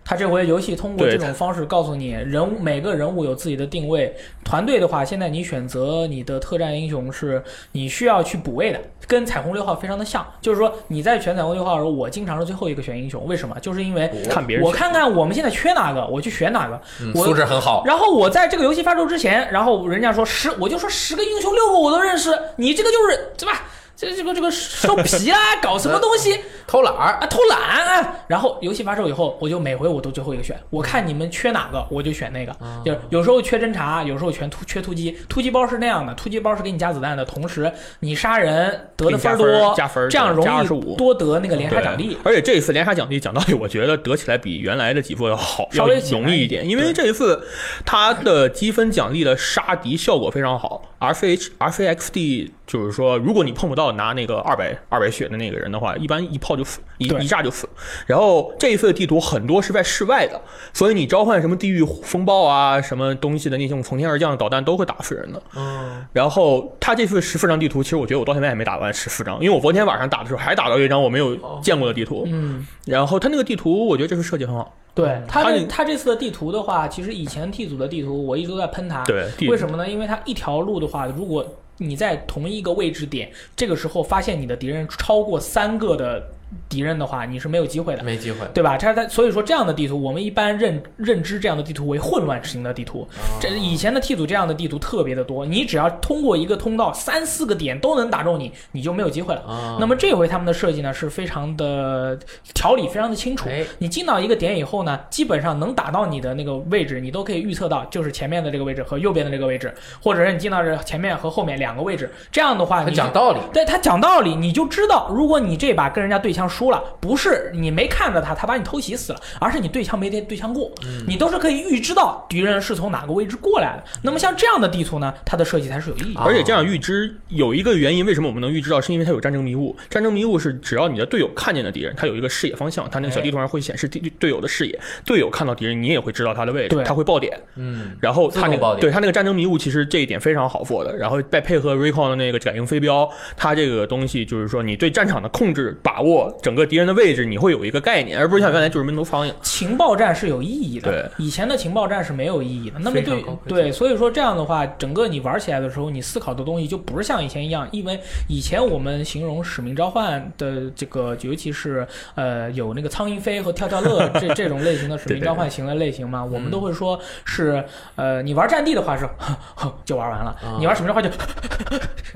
[0.08, 4.16] 他这回游戏通过这种方式告诉你，人物每个人物有自己的定位。
[4.46, 7.44] 团队的话，现在你选择你的特战英雄是
[7.74, 10.26] 你需要去补位的，跟彩虹六号非常的像。
[10.40, 13.60] 就是说你在选彩虹六号的时候，我经常是最后一个选英雄，为什么？
[13.60, 16.80] 就是因为看别人我看看我们现在缺哪个，我去选哪个。
[17.02, 23.66] 嗯我素质很好，然后我在这个游戏发售之前，然后人家说十，我就说十个英雄六个我都认识，你这个就是对吧？
[23.98, 28.16] 这这个这个收皮啦，搞什么东西 偷懒儿，啊，偷懒啊！
[28.28, 32.52] 然后游戏发售以后，我就每回我都最后一个选，我看你们缺哪个，我就选那个。
[32.64, 35.18] 啊就是有时候缺侦察，有时候全突缺突击。
[35.28, 42.16] 突击包是那样的，突击包是给你加子弹的，同时你杀人得的分多，加分这样容易多得那个连杀奖励。
[42.24, 47.42] 而且这一次连杀奖励讲道理，我觉得得起来比原来的几副要好，要稍微容易一点，因为这一次
[47.84, 57.68] 它的积分奖励的杀敌效果非常好，R C H R C X D 就是说，如果你碰不到拿那个二百二百血的那个人的话，一般一炮就死，一一炸就死。
[58.06, 60.40] 然后这一次的地图很多是在室外的，
[60.74, 65.42] 所以你召唤什么地狱风暴啊，什么东西的那种从天而降的导弹都会打死人的。
[65.56, 72.24] 嗯，然后他这次十四张地图，其实我觉得我到现在也没打完十四张，因为我昨天晚上打的时候还打到一张我没有见过的地图。
[72.28, 74.76] 嗯，然后他那个地图，我觉得这次设计很好。
[74.94, 79.04] 对他他这他这次的地图的话，其实以前 T 组的地图我一直都在喷他。
[79.04, 79.88] 对，为什么呢？
[79.88, 81.46] 因为他一条路的话，如果
[81.78, 86.28] 你在同一个位置点，这个时候发现你的敌人超过三个的
[86.70, 88.04] 敌人的话，你是没有机会的。
[88.04, 88.40] 没机会。
[88.54, 88.78] 对吧？
[88.78, 93.08] 它它所以说这样的地图，我们一般认认知这样的地图为混乱型的地图。
[93.40, 99.42] 这以前的 T 组这样的地图特别的多，你只要通过一个通道，三四个点都能打中你，你就没有机会了。
[99.42, 102.18] 啊，那么这回他们的设计呢是非常的
[102.54, 120.72] 条理非常的清楚哎，你进到一个点以后呢，基本上能打到你的那个位置，你都可以预测到，就是前面的这个位置和右边的这个位置，或者是你进到这前面和后面两个位置，这样的话他你讲道理，对他讲道理，你就知道，如果你这把跟人家对枪输了，不是你没看着他，他把你偷袭死了，而是你对枪没对对枪过，
[121.06, 123.84] 你都是可以预知到敌人是从哪个位置过来的。
[124.04, 126.20] 那么像这样的地图呢，它的设计才是有意义的。
[126.22, 129.76] 啊而且这样预知有一个原因，为什么我们能预知到，是因为它有战争迷雾。
[129.90, 137.40] 战争迷雾是只要你的队友看见的敌人，他有一个视野方向，他那个小地图上会显示队队友的视野，队友看到敌人，你也会知道他的位置，他会爆点。
[137.56, 140.96] 嗯，然后他那个对他那个战争迷雾，其实这一点非常好做的。
[140.98, 149.34] 然后再配合 Recon 的那个感应飞镖，它这个东西就是说，你对战场的控制、把握整个敌人的位置，你会有一个概念，而不是像原来就是闷头苍蝇。
[149.42, 152.80] 情报战是有意义的，对，以前的情报战是没有意义的。
[152.80, 167.64] 那么对对，所以说这样的话，整个你玩起来的时候，你思考的东西就不是像以前一样，因为以前我们形容使命召唤的这个，尤其是呃有那个苍蝇飞和跳跳乐这 这种类型的使命召唤型的类型嘛，我们都会说是
[167.96, 169.08] 呃你玩战地的话是
[169.86, 171.10] 就玩完了，啊你玩使命召唤就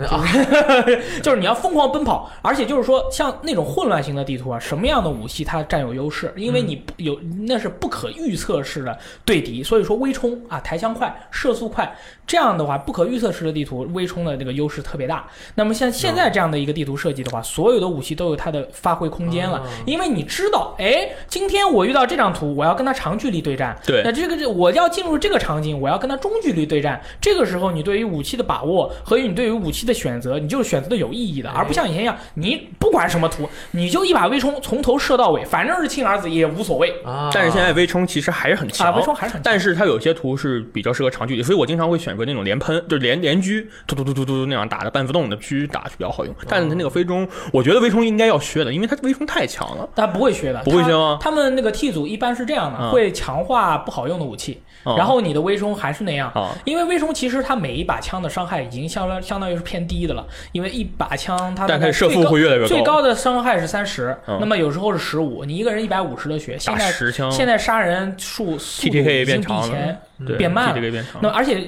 [0.06, 0.24] 啊，
[1.22, 6.34] 就是你要疯狂奔跑，而且就是说，像那种混乱型的地图啊，什么样的武器它占有优势？
[6.36, 11.96] 因为你不有那是不可预测式的对敌，所以说微冲啊，抬枪快，射速快，
[12.32, 15.28] 这样的话不可预测式的地图，微冲的这个优势特别大。
[15.56, 19.58] 那么像现在这样的一个地图设计的话，所有的武器都有它的发挥空间了。
[19.58, 24.02] 哦，因为你知道，哎，今天我遇到这张图，我要跟他长距离对战，对。
[24.06, 27.02] 那这个这我要进入这个场景，我要跟他中距离对战。
[27.20, 36.94] 这个时候，你对于武器的把握和你对于武器的选择，你就是选择的有意义的，哎而不像以前一样，你不管什么图，你就一把微冲从头射到尾，反正是亲儿子也无所谓。
[37.04, 38.72] 啊，但是现在微冲其实还是很啊。
[38.72, 39.52] 强，微冲还是很强。
[39.52, 46.34] 但是它有些图是比较适合长距离，所以我经常会选择那种连喷，就是连连狙，突突突突突那样打的半自动的狙打是比较好用。
[46.48, 49.90] 但是它那个飞冲，我觉得微冲应该要削的，因为它微冲太强了。
[49.96, 56.30] 他不会削的，不会削吗他他们那个 T 组一般是这样的，嗯会强化不好用的武器，嗯然后你的微冲还是那样。
[56.36, 71.68] 啊，因为微冲其实它每一把枪的伤害已经相当相当于是偏低的了，因为一把枪它大但它的射速会越来越最高的伤害是三十、嗯那么有时候是十五，你一个人一百五十的血，现在十枪，现在杀人数速度已经比以前对变慢了 TTK 变长那么而且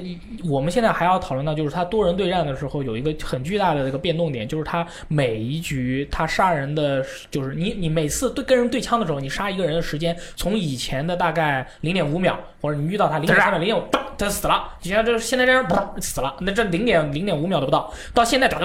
[0.49, 13.83] 我们现在还要讨论到，就是他多人对战的时候有一个很巨大的一个变动点，就是他每一局他杀人的，就是你你每次对跟人对枪的时候，你杀一个人的时间从以前的大概零点五秒，或者你遇到他零点三秒、零点五，
[14.17, 18.59] 他死了，就像这现在这样砰死了，那这零点零点五秒都不到，到现在他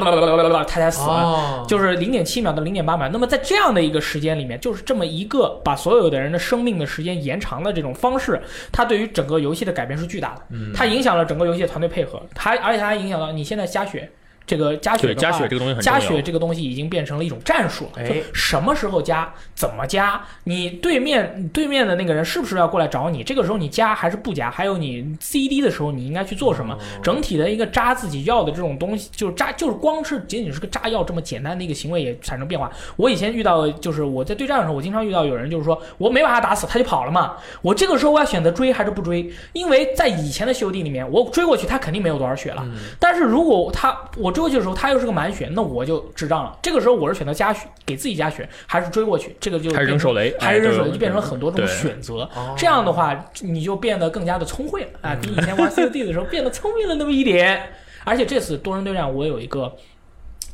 [0.65, 1.09] 才死了。
[1.09, 3.09] 哦，就是零点七秒到零点八秒。
[3.09, 10.43] 那么在这样的一个时间里面，就是这么一个把所有的人的生命的时间延长的这种方式，它对于整个游戏的改变是巨大的。
[10.51, 14.11] 嗯它影响了整个游戏的团队配合，它而且它还影响到你现在加血。
[14.49, 23.23] 这个加血的话加血这个东西很加血这个东西已经变成了一种战术了，哎就什么时候加，怎么加，你对面对面的那个人是不是要过来找你？
[23.23, 24.51] 这个时候你加还是不加？
[24.51, 26.75] 还有你 CD 的时候你应该去做什么？
[26.75, 32.71] 哦整体的一个扎自己药的这种东西，就是扎，就是光是仅仅是个扎药这么简单的一个行为也产生变化。
[32.97, 37.37] 我以前遇到，就是我在对战的时候，我经常遇到有人就是说我没把他打死，他就跑了嘛。
[37.61, 39.31] 我这个时候我要选择追还是不追？
[39.53, 42.63] 因为在以前的修地里面，我追过去他肯定没有多少血了。
[42.67, 46.57] 嗯但是如果他我追过去的时候，他又是个满血，那我就智障了。
[46.63, 49.35] 这个时候我是选择加血，给自己加血，还是追过去？
[49.41, 52.19] 这个就还是扔手雷，还是扔手雷，哎就变成了很多种选择。
[52.37, 57.61] 哦这样的话，你就变得更加的聪慧了啊，比以前玩 COD 的时候变得聪明了那么一点。
[58.05, 59.75] 而且这次多人对战，我有一个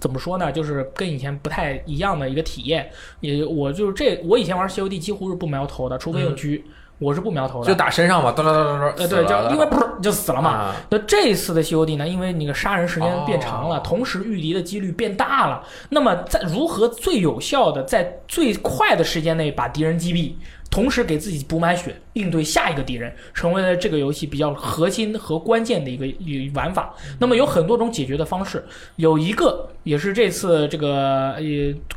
[0.00, 0.50] 怎么说呢？
[0.50, 2.90] 就是跟以前不太一样的一个体验。
[3.20, 6.62] 也我就是这，我以前玩 COD 几乎是不瞄头的，除非用狙，
[6.98, 7.66] 我是不瞄头的。
[7.66, 10.52] 就打身上嘛，哒哒哒哒哒，呃，对，就因为不噗就死了嘛。
[10.52, 20.32] 嘛，那这一次的 COD 呢，因为那个杀人时间变长了，哦同时遇敌的几率变大了，那么在如何最有效的在最快的时间内把敌人击毙，
[20.70, 26.94] 同时给自己补满血，应对下一个敌人，成为了这个游戏比较核心和关键的一个一玩法。
[27.18, 28.64] 那么有很多种解决的方式，
[28.96, 31.42] 有一个也是这次这个呃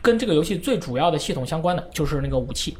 [0.01, 2.75] 跟这个游戏最主要的系统相关的，就是那个武器。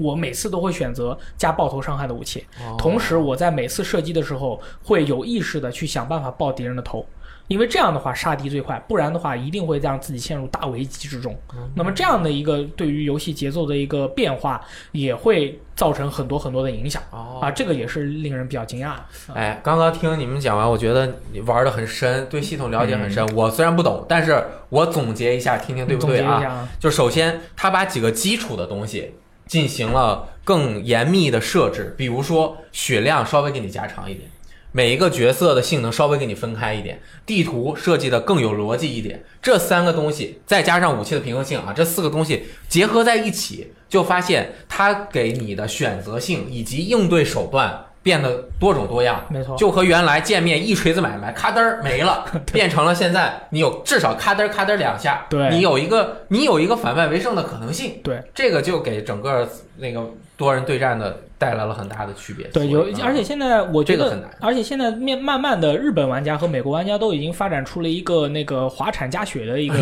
[0.00, 7.04] 我每次都会选择加爆头伤害的武器，哦同时我在每次射击的时候会有意识的去想办法爆敌人的头，
[7.48, 11.36] 因为这样的话杀敌最快，不然的话一定会让自己陷入大危机之中。
[11.74, 14.60] 那么这样的一个对于游戏节奏的一个变化，
[14.92, 18.88] 也会造成很多很多的影响哦啊，这个也是令人比较惊讶的。
[18.88, 23.26] 啊哎，刚刚听你们讲完，我觉得你玩的很深，对系统了解很深。
[23.34, 29.14] 我虽然不懂，但是我总结一下，听听对不对啊，就首先，他把几个基础的东西
[29.50, 34.30] 进行了更严密的设置，比如说血量稍微给你加长一点，
[34.70, 39.24] 每一个角色的性能稍微给你分开一点，地图设计的更有逻辑一点。
[39.42, 49.24] 这三个东西再加上武器的平衡性啊，这四个东西结合在一起，就发现它给你的选择性以及应对手段变得多种多样。
[49.28, 58.22] 没错，就和原来见面一锤子买卖，咔噔儿没了， 变成了现在你有至少咔噔咔噔两下，对你有一个你有一个反败为胜的可能性，对。
[58.34, 60.04] 这个就给整个那个
[60.36, 62.46] 多人对战的带来了很大的区别。
[62.48, 69.80] 对，有，而且现在我觉得这个很难，而且现在面慢慢的，日本玩家和美国玩家都已经发展出了一个那个滑铲加血的一个。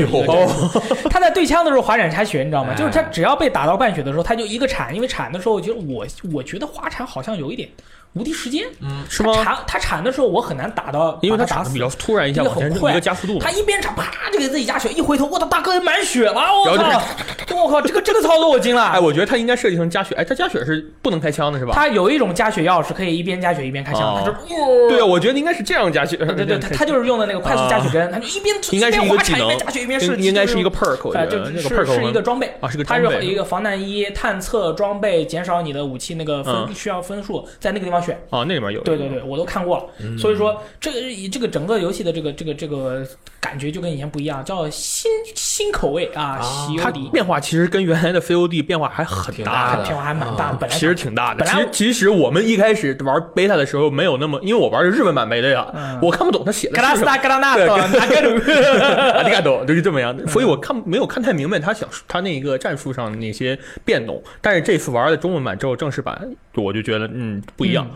[1.10, 2.70] 他在对枪的时候滑铲加血，你知道吗？
[2.70, 7.68] 哎就是他只要被打到半血的时候，他就一个铲，因为铲的时候，我觉得我我觉得滑铲好像有一点
[8.12, 8.64] 无敌时间。
[8.80, 9.44] 嗯，是吗他？
[9.44, 11.78] 铲他铲的时候，我很难打到，因为他打的比。
[11.80, 13.50] 较突然一下往前一个加速度他。
[13.50, 16.34] 一边铲，啪就给自己加血，一回头，我的，大哥满血了！
[16.34, 17.00] 我然后
[17.46, 18.82] 操，我靠，这个这个操作我惊了。
[18.90, 21.72] 哎，我觉得他应该设计成加血，哎，他加血是不能开枪的是吧？
[21.74, 24.22] 他有一种加血药是，可以一边加血一边开枪，哦。
[24.24, 26.16] 他就对啊，我觉得应该是这样加血。
[26.16, 33.20] 对对对，他他就是用的那个快速加血针，他就一边应该是一个技能一边滑铲一边加血一边射击，应应该是一个就 perk，就是 perk 是一个装备，啊是个它装备。
[33.20, 36.74] 是一个防弹衣、探测装备，减少你的武器那个分嗯。
[36.74, 38.14] 需要分数，在那个地方选。
[38.30, 38.80] 啊，那里面有。
[38.82, 39.84] 对对对，我都看过了，
[40.18, 41.00] 所以说这个
[41.32, 43.04] 这个整个游戏的这个这个这个
[43.40, 46.68] 感觉就跟以前不一样，叫新新口味啊，啊。
[46.80, 51.37] 它变化其实跟原来的 COD 变化还很大变化还蛮大，本来其实挺大的。
[51.44, 57.16] 其实其实我们一开始玩 beta 的时候没有那么，因为我玩的是日文版 beta 呀嗯，我看不懂他写的格拉斯是什么。
[57.16, 64.22] 达格拉纳对多拿格鲁，阿迪嘎多就是这么样的，所以我看没有看太明白他想他那个战术上那些变动。
[64.40, 67.88] 但是这次玩了中文版之后，正式版我就觉得嗯不一样。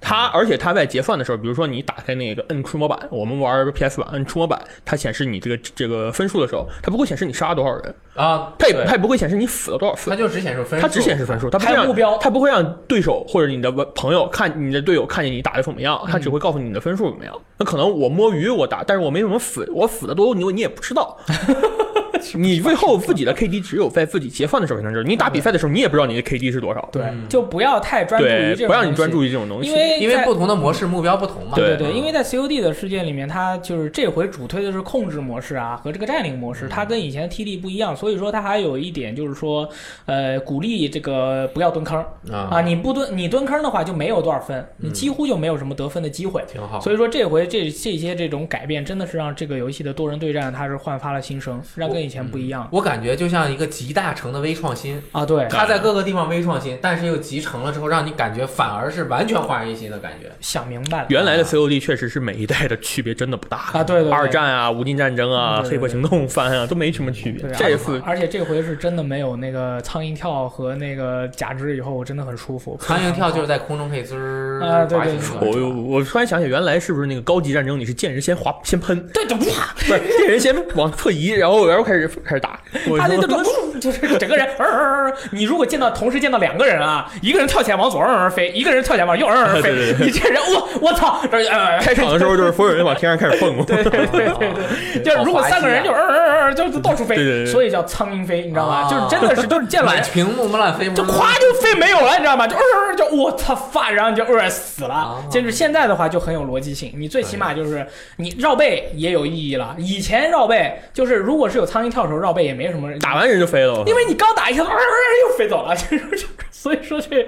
[0.00, 10.10] 它而且它在结算的时候，比如说你打开那个摁触摸板，我们玩 PS 版摁触摸板，它显示你这个这个分数的时候，它不会显示你杀了多少人，啊，它也它也不会显示你死了多少次。
[10.10, 12.16] 它，就只显示分数，它只显示分数，它不会让目标。
[12.18, 17.34] 它不会让对手或者你的朋友看你的队友看见你打的怎么样，它只会告诉你你的分数怎么样。
[17.58, 21.18] 那可能我摸鱼我打，但是我没怎么死，我死的多你你也不知道。
[22.34, 26.88] 你最后自己的 KD 只有在自己结算的时候才能知道，你打比赛的时候你也不知道你的 KD 是多少。
[26.92, 29.70] 对，就不要太专注于这，种不让你专注于这种东西。
[29.70, 31.52] 因为因为不同的模式目标不同嘛。
[31.54, 39.68] 对对对，因为在 COD 的世界里面，它就是这回主推的是控制模式啊和这个占领模式，它跟以前的 TD 不一样，所以说它还有一点就是说，
[40.06, 41.98] 呃，鼓励这个不要蹲坑
[42.30, 46.42] 啊，啊，你不蹲你蹲坑的话就没有多少分，你几乎就没有什么得分的机会。
[46.50, 46.80] 挺好。
[46.80, 55.24] 所以说这回这这些这种改变，真的是让这个游戏的多人对战它是焕发了新生，让跟以前不一样我感觉就像一个集大成的微创新，啊！
[55.24, 60.30] 对，它在各个地方微创新，但是又集成了之后，让你感觉反而是完全焕然一新的感觉。
[60.40, 61.06] 想明白了。
[61.08, 67.56] 原来的 COD 确实是每一代的区别真的不大啊对对对二战啊、无尽战争啊、黑破行动翻啊都没什么区别对，。
[67.56, 72.76] 这次而且这回是真的没有那个苍蝇跳和那个假肢，以后我真的很舒服。
[72.80, 82.58] 苍蝇跳就是在空中可以滋儿啊对我的我我突然想起原来是不是那个高级战争你是见人先滑先喷，对对哇，不是见人先往侧移，然后然后开始开始打。
[82.98, 91.78] 他那说个种就是整个人，呃呃呃你如果见到同时见到两个人啊，一个人跳起来往左嗯嗯飞，一个人跳起来往右嗯嗯 飞，你这人我我操，呃。
[91.80, 94.52] 开场的时候就是所有人往天上开始蹦， 对对对对
[94.94, 98.86] 对， 就是如果三个人就嗯嗯嗯就到处飞，对对对所以叫苍蝇飞，你知道吗？
[98.86, 102.46] 啊就是真的是都是见了屏幕乱飞，就咵就飞没有了，你知道吗？
[102.46, 105.16] 就呃呃就我操发，然后你就呃死了啊。
[105.30, 107.86] 就是现在的话就很有逻辑性，你最起码就是
[108.16, 109.74] 你绕背也有意义了。
[109.78, 113.82] 以前绕背就是如果是有苍蝇跳的时候绕背也没什么人打完人就飞了。
[113.86, 117.26] 因为你刚打一下，又飞走了，就 是所以说这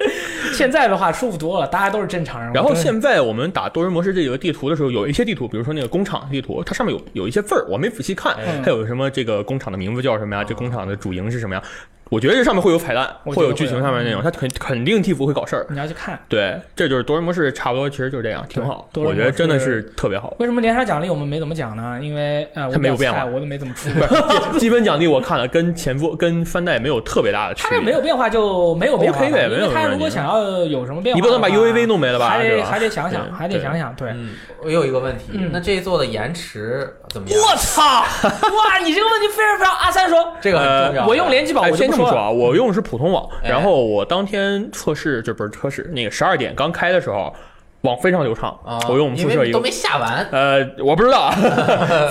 [0.53, 2.53] 现在的话舒服多了，大家都是正常人。
[2.53, 10.45] 然后现在我们打多人模式这个地图的时候，有一些地图，比如说那个工厂地图，它上面有有一些字儿，我没仔细看，嗯它有什么这个工厂的名字叫什么呀？
[10.45, 11.63] 这工厂的主营是什么呀？
[12.11, 15.67] 我觉得这上面会有彩蛋，会有剧情上面那种，他肯肯定替补会搞事儿。
[15.71, 16.19] 你要去看。
[16.29, 18.87] 对，这就是多人模式，差不多其实就是这样，挺好。
[18.93, 20.35] 多人模式我觉得真的是特别好。
[20.39, 21.99] 为什么连杀奖励我们没怎么讲呢？
[22.03, 23.89] 因为呃，我它没有变化我都没怎么出。
[23.91, 24.15] 不
[24.55, 27.71] 是 积分奖励，我看了跟前作跟番代没有特别大的区别。
[27.71, 33.95] 它这没有变化就没有变化 OK 呗因为它没有问题如果想要有什么变化，你不能把 UAV 弄没了吧还得还得想想，还得想想。
[33.95, 34.31] 对，嗯，
[34.63, 37.41] 我有一个问题，嗯那这一座的延迟怎么样？
[37.41, 37.83] 我操！
[37.83, 39.75] 哇，你这个问题非常非常。
[39.77, 41.07] 阿三说，这个很重要。
[41.07, 41.77] 我用联机宝，哎，我。
[41.77, 47.35] 先这么说啊，我用的是普通网，哎然后我当天测试这不是测试，那个十二点刚开的时候，
[47.83, 48.51] 网非常流畅。
[48.65, 50.27] 啊，我用我们宿舍一个都没下完。
[50.31, 51.35] 呃，我不知道 啊，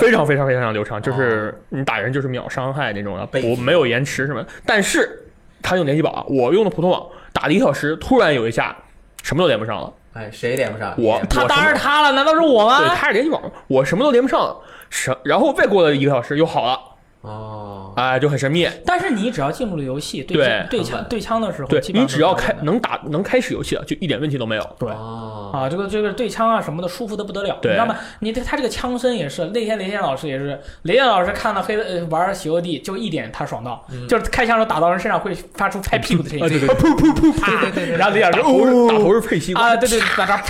[0.00, 4.44] 非常非常非常流畅，就是你打人就是秒伤害那种的，被我没有延迟什么。
[4.66, 5.24] 但是
[5.62, 8.76] 他用联机宝，我用的普通网，打了一个小时，突然有一下
[9.22, 9.92] 什么都连不上了。
[10.14, 10.94] 哎，谁连不上？
[10.98, 12.94] 我他当然是他了，难道是我吗对，吗？
[12.94, 14.54] 他是联机宝，我什么都连不上了，
[14.90, 16.78] 什然后再过了一个小时又好了，
[17.22, 18.68] 哦，哎，就很神秘。
[18.86, 24.76] 但是你只要进入了游戏，对对枪对枪对枪的时候，对你只要开能打能开始游戏了，就一点问题都没有。
[24.78, 24.88] 对。
[24.90, 27.96] 哦，啊，这个这个对枪啊什么的舒服的不得了，你知道吗？
[28.20, 40.42] 你他这个枪声也是，那天雷电老师也是，雷电老师看到黑的呃玩喜欧弟就一点他爽到，就是开枪时候打到人身上会发出拍屁股的声音，啊对对噗噗噗啪，对对对对然后雷电老师打头是哦打头是佩西瓜，啊，对对，打他，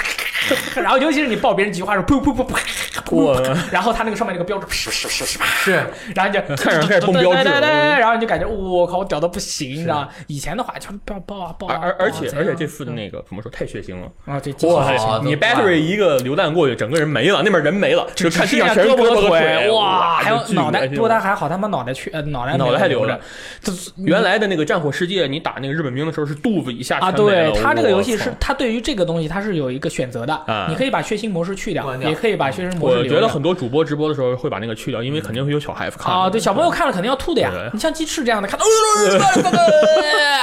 [0.82, 5.72] 然后尤其是你爆别人菊花的时候，噗噗噗噗我噗， 然后他那个上面那个标志，噗噗噗噗噗是
[6.14, 10.09] 然后你就开始开始蹦标志对然后你就感觉我靠，我屌的不行，你知道吗？
[10.26, 23.18] 以前的话就爆爆啊爆啊，而而而且而且这次的那个怎么说太血腥了，啊这，哇你 battery 一个榴弹过去，整个人没了，那边人没了，就看地下上全是胳膊和腿，哇，还有脑袋，不过他还好，他妈脑袋去，呃，脑袋脑袋还留着
[23.62, 33.04] 这，原来的那个战火世界，你打那个日本兵的时候是肚子以下啊，对他这个游戏是，他对于这个东西他是有一个选择的啊，你可以把血腥模式去掉也可以把血腥模式我。
[33.04, 37.70] 觉得很多主播直播的时候会把那个去掉，因为肯定会有小孩子看啊，对，小朋友看了肯定要吐的呀对。
[37.72, 39.18] 你像鸡翅这样的，看到，呃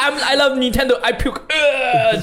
[0.03, 2.17] I'm I love Nintendo, I puke，呃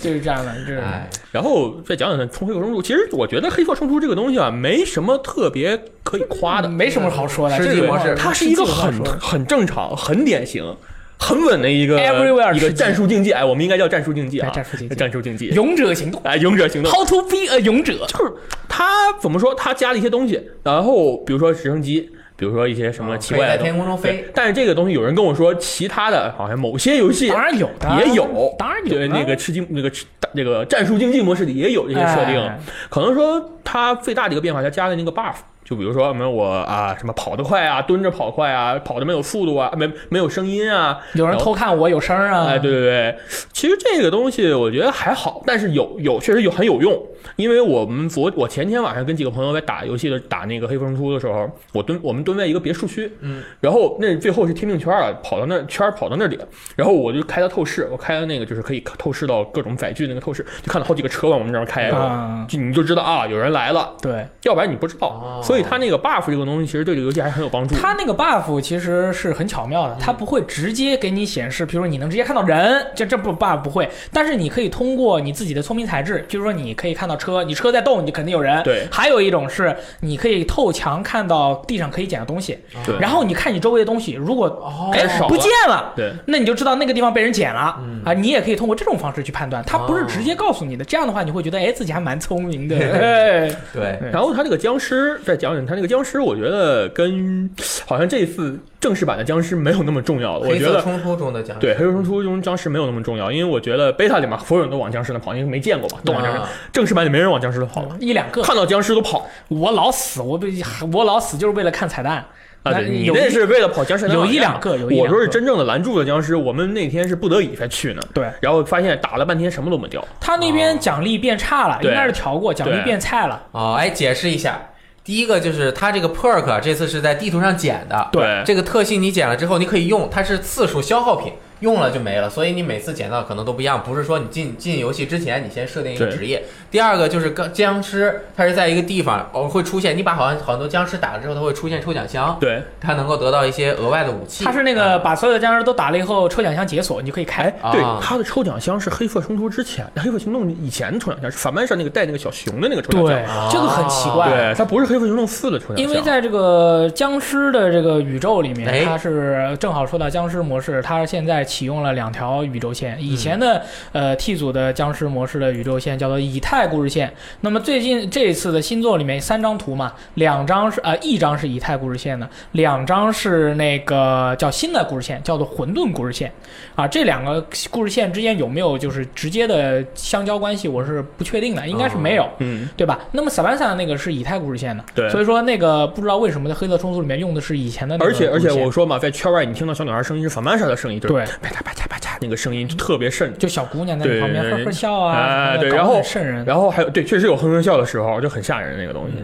[0.00, 7.58] 就是这样的，就是哎，然后再讲讲冲黑客冲突，其实我觉得黑客冲突这个东西啊，没什么特别可以夸的，没什么好说的。
[7.58, 10.76] 这个模式它是一个很很正常、很典型、
[11.24, 13.32] 很稳的一个 Everywhere 一个战术竞技。
[13.32, 15.46] 哎，我们应该叫战术竞技啊，战术竞技战术竞技。
[15.48, 16.92] 勇者行动哎，勇者行动。
[16.92, 18.04] ，How to be a 勇者。
[18.08, 18.32] 就是
[18.68, 19.54] 他怎么说？
[19.54, 32.38] 他加了一些东西，然后比如说直升机，比如说一些什么哦奇怪的在天空中飞但是这个东西有人跟我说，其他的好像某些游戏当然有的，也有，当然有对那个吃鸡那个吃那个战术竞技模式里也有这些设定。
[32.38, 32.58] 哎
[32.90, 35.34] 可能说它最大的一个变化，它加了那个 buff。
[35.64, 42.46] 就比如说什么我啊什么跑得快啊，蹲着跑快啊，跑的没有速度啊，没没有声音啊，有人偷看我有声儿啊。
[42.48, 43.16] 哎，对对对，
[43.52, 47.02] 其实这个东西我觉得还好，但是有有确实有很有用，
[47.36, 56.38] 因为我们昨我前天晚上跟几个朋友在打游戏的打那个黑风突的时候，我蹲我们蹲在一个别墅区，嗯，然后那最后是天命圈啊，跑到那圈儿跑到那里，
[56.76, 67.74] 然后我就开了透视，我开的那个就是可以透视到各种载具那个透视，就看到好几个车往我们这儿开，啊就你就知道啊有人来了，对，要不然你不知道，哦所以它那个 buff 这个东西其实对这个游戏还是很有帮助。
[67.74, 78.62] 它那个 buff 其实是很巧妙的，它不会直接给你显示，比如说你能直接看到人，这这不 buff 不会，但是你可以通过你自己的聪明才智，比如说你可以看到车，你车在动，你肯定有人。
[78.62, 85.92] 对还有一种是你可以透墙看到地上可以捡的东西，对然后你看你周围的东西，如果哦哎不见了。
[85.96, 88.12] 对，那你就知道那个地方被人捡了、嗯啊！
[88.12, 90.84] 你也可以通过这种方式去判断，它不是直接告诉你的。
[90.84, 92.76] 这样的话，你会觉得哎自己还蛮聪明的。
[93.04, 97.50] 哎对，然后他这个僵尸，再讲讲他那个僵尸，我觉得跟
[97.86, 100.48] 好像这一次正式版的僵尸没有那么重要了。
[100.48, 106.38] 我觉得冲突中的僵尸，对《黑色冲突》中僵尸没有那么重要，因为我觉得 beta 里面所有人都往僵尸那跑，因为没见过嘛，都往僵尸。
[106.38, 110.50] 啊正式版里没人往僵尸那跑了，一两个，看到僵尸都跑我老死，我被
[110.92, 112.24] 我老死就是为了看彩蛋。
[112.64, 112.72] 啊！
[112.72, 118.00] 对，你那是为了跑僵尸有一两个有一两个我说是真正的拦住了僵尸，我们那天是不得已才去呢。
[118.14, 120.02] 对，然后发现打了半天什么都没掉。
[120.18, 123.42] 他那边奖励变差了，对应该是调过，奖励变菜了。
[123.52, 124.58] 哦，哎，解释一下，
[125.04, 128.42] 第一个就是它这个 perk 这次是在地图上捡的，对。
[128.46, 133.82] 这个特性你捡了之后，你可以用，它是次数消耗品，用了就没了，所以你每次捡到可能都不一样。
[133.82, 136.42] 不是说你进进游戏之前你先设定一个职业。
[136.70, 144.44] 第二个就是僵僵尸，它是在一个地方哦会出现，你把好像很多僵尸打了之后，它会出现抽奖箱，对，它能够得到一些额外的武器。
[144.44, 147.44] 它是那个把所有的僵尸都打了以后，抽奖箱解锁，你就可以开。
[147.62, 154.28] 哎，对啊，它的抽奖箱是黑色冲突之前，黑色行动以前的抽奖箱是反曼上那个带那个小熊的那个抽奖箱对箱。，这个很奇怪。
[154.28, 162.96] 对，它不是黑色行动四的抽奖箱，因为在这个僵尸的这个宇宙里面，哎它是正好说到僵尸模式，它现在启用了两条宇宙线。
[163.00, 176.32] 以前的、呃 T 组的僵尸模式的宇宙线叫做以太故事线，那么最近这一次的新作里面三张图嘛，两张是呃一张是以太故事线的，两张是那个叫新的故事线，叫做混沌故事线。
[176.74, 182.28] 啊，这两个故事线之间有没有就是直接的相交关系，我是不确定的，应该是没有。
[182.38, 182.98] 嗯，对吧？
[183.12, 193.32] 那么 a n a 那个是以太故事线的，对所以说那个不知道为什么在黑色冲突里面用的是以前的那个而且而且我说嘛，在圈外你听到小女孩声音是萨曼莎的声音，就是对，啪嚓啪嚓啪嚓，那个声音就特别瘆。
[193.38, 196.44] 就小姑娘在旁边对呵呵笑啊，然后很瘆人。
[196.44, 199.14] 然后还有对，确实有哼哼笑的时候，就很吓人那个东西。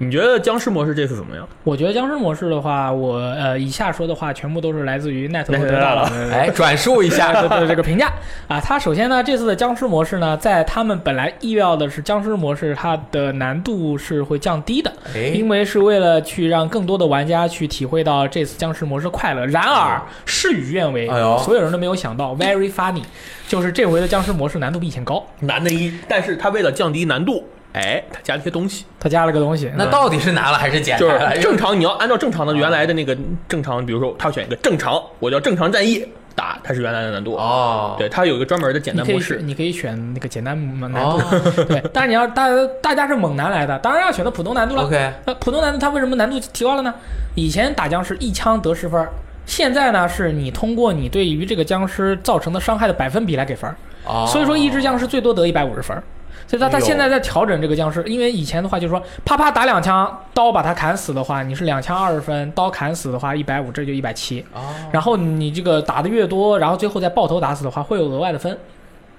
[0.00, 1.46] 你觉得僵尸模式这次怎么样？
[1.64, 6.04] 我觉得僵尸模式的话，我呃以下说的话全部都是来自于奈特罗德大佬。
[6.30, 8.12] 哎，转述一下，的这个评价
[8.46, 19.44] 啊，他首先呢，这次的僵尸模式呢，在他们本来意料的是僵尸模式它的难度是会降低的，哎，因为是为了去让更多的玩家去体会到这次僵尸模式快乐。
[19.46, 23.02] 然而事与愿违，哎所有人都没有想到，very funny，
[23.48, 29.70] 就是这回的僵尸模式难度比以前高，难的一，但是他为了降低难度，哎，他加了一些东西，他加了个东西。
[29.76, 31.36] 那到底是拿了还是捡就来了？
[31.36, 33.16] 是正常，你要按照正常的原来的那个
[33.48, 36.04] 正常，比如说他选一个正常，我叫正常战役
[36.34, 37.34] 打，它是原来的难度。
[37.34, 39.48] 哦，对，它有一个专门的简你可以单模式选，。
[39.48, 41.82] 你可以选那个简单难度，哦 对。
[41.92, 42.48] 但是你要大
[42.80, 44.84] 大家是猛男来的，当然要选择普通难度了。
[44.84, 46.94] ，OK，那普通难度它为什么难度提高了呢？
[47.34, 49.12] 以前打僵尸一枪得十分儿，
[49.46, 53.76] 现在呢是你通过你对于这个僵尸造成的伤害的百分比来给分儿。
[54.06, 56.02] 哦，所以说一只僵尸最多得一百五十分儿。
[56.48, 64.40] 所以他他现在在调整这个僵尸，因为以前的话就是说啪啪打两枪，刀把他砍死的话，你是两枪二十分，刀砍死的话一百五，这就一百七。
[64.54, 68.58] 哦，然后你这个打的越多，然后最后再爆头打死的话，会有额外的分。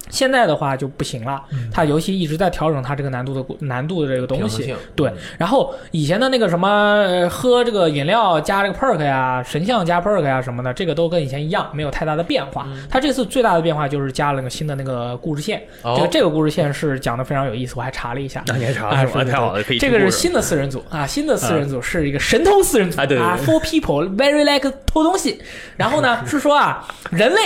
[0.10, 1.42] 现在的话就不行了，
[1.72, 4.76] 它游戏一直在调整它这个难度的难度的这个东西。
[4.96, 12.68] 对，然后以前的那个什么呃喝这个饮料加这个 perk 呀，神像加 perk 呀什么的，这个都跟以前一样，没有太大的变化。
[12.90, 18.44] 它这次最大的变化就是加了个新的那个故事线，哦这个这个故事线是讲的非常有意思，我还查了一下。
[18.48, 19.24] 那你还查啊，是吗？
[19.24, 25.42] 是太好了，可以这个是新的四人组啊，新的四人组是一个神偷四人组啊，Four People Very Like 偷东西。
[25.78, 27.40] 然后呢 是说啊，人类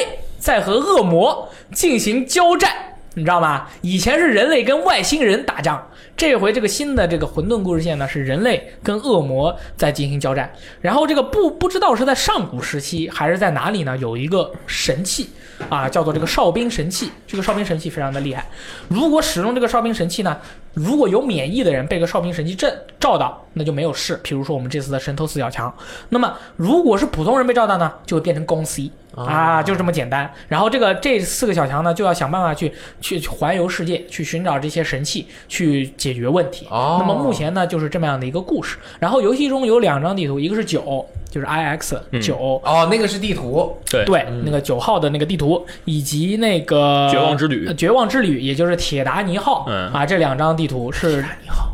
[0.43, 2.69] 在和恶魔进行交战，
[3.13, 3.65] 你知道吗？
[3.79, 5.81] 以前是人类跟外星人打仗，
[6.17, 10.51] 这回这个新的这个混沌故事线呢是人类跟恶魔在进行交战。
[10.81, 13.97] 然后这个不不知道是在上古时期还是在哪里呢？
[13.99, 15.29] 有一个神器
[15.69, 17.09] 啊，叫做这个哨兵神器。
[17.25, 18.45] 这个哨兵神器非常的厉害，
[18.89, 20.37] 如果使用这个哨兵神器呢，
[20.73, 22.69] 如果有免疫的人被个哨兵神器震
[22.99, 24.19] 照到，那就没有事。
[24.21, 25.73] 比如说我们这次的神偷四小强，
[26.09, 30.30] 那么如果是普通人被照到呢，就会变成公 C 啊，就这么简单。
[30.47, 36.68] 然后这个这四个小强呢，就要想办法去去去环游世界，去寻找这些神器，去解决问题。
[36.70, 36.97] 哦。
[36.99, 38.78] 那么目前呢，就是这么样的一个故事。
[38.99, 42.22] 然后游戏中有两张地图，一个是九，就是 I X 嗯。
[42.22, 44.03] 九、哦，那个是地图，对。
[44.05, 47.68] 对，那个九号的那个地图，以及那个绝望之旅。
[47.68, 49.91] 呃绝望之旅，也就是铁达尼号，嗯。
[49.91, 51.24] 啊，这两张地图是，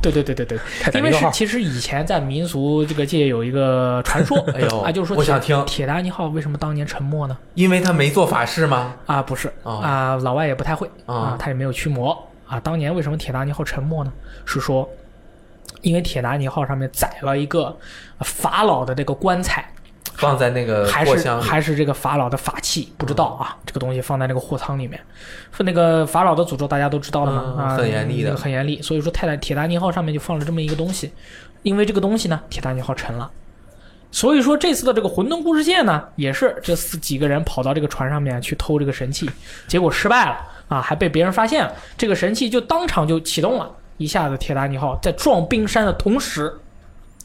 [0.02, 0.58] 对对对对对，
[0.94, 5.64] 因为是其实以前在民俗这个界有一个传说， 哎呦啊，就是说我想听。
[5.66, 7.29] 铁达尼号为什么当年沉没呢？
[7.54, 8.96] 因为他没做法事吗？
[9.06, 12.60] 啊，不是哦啊，老外也不太会哦啊，他也没有驱魔啊。
[12.60, 14.12] 当年为什么铁达尼号沉没呢？
[14.46, 14.90] 是说，
[15.82, 17.76] 因为铁达尼号上面载了一个
[18.18, 19.72] 呃法老的这个棺材，
[20.14, 25.00] 放在那个还是货箱，还是这个法老的法器，不知道啊，这个东西放在那个货仓里面，
[25.52, 27.56] 是那个法老的诅咒大家都知道了吗？
[27.58, 28.82] 嗯啊，很严厉的很严厉。
[28.82, 31.12] 所以说泰坦铁达尼号上面就放了这么一个东西，
[31.64, 33.30] 因为这个东西呢，铁达尼号沉了。
[34.12, 39.30] 所以说这次的这个混沌故事线呢，也是这四几个人跑到这个船上面去偷这个神器，
[39.68, 40.38] 结果失败了
[40.68, 46.52] 啊，还被别人发现了，这个神器就当场就启动了，一下子铁达尼号在撞冰山的同时，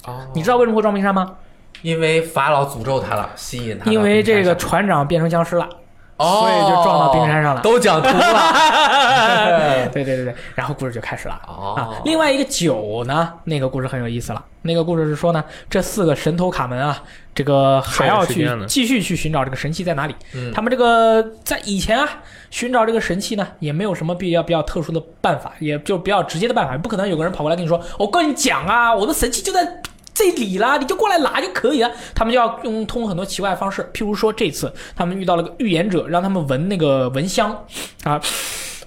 [0.05, 1.35] 哦你知道为什么会撞冰山吗？
[1.83, 5.69] 因为法老诅咒他了，吸引他因为这个船长变成僵尸了。
[6.17, 9.89] 哦，所以就撞到冰山上了都讲秃了。
[9.93, 11.41] 对对对对，然后故事就开始了。
[11.47, 14.45] 哦啊，另外一个九呢，那个故事很有意思了。
[14.63, 17.03] 那个故事是说呢，这四个神偷卡门啊，
[17.35, 20.15] 这个还要去继续去寻找这个神器在哪里。
[20.33, 22.09] 嗯他们这个在以前啊，
[22.51, 29.83] 寻找这个神器呢，也没有什么必要比较特殊的办法，也就比较直接的办法，不可能有个人跑过来跟你说，我跟你讲啊，我的神器就在
[30.15, 31.91] 这里啦，你就过来拿就可以了。
[32.15, 37.65] 他们就要用通过很多奇怪的方式，譬如说这次他们遇到了个预言者，让他们闻那个蚊香
[38.05, 38.21] 啊。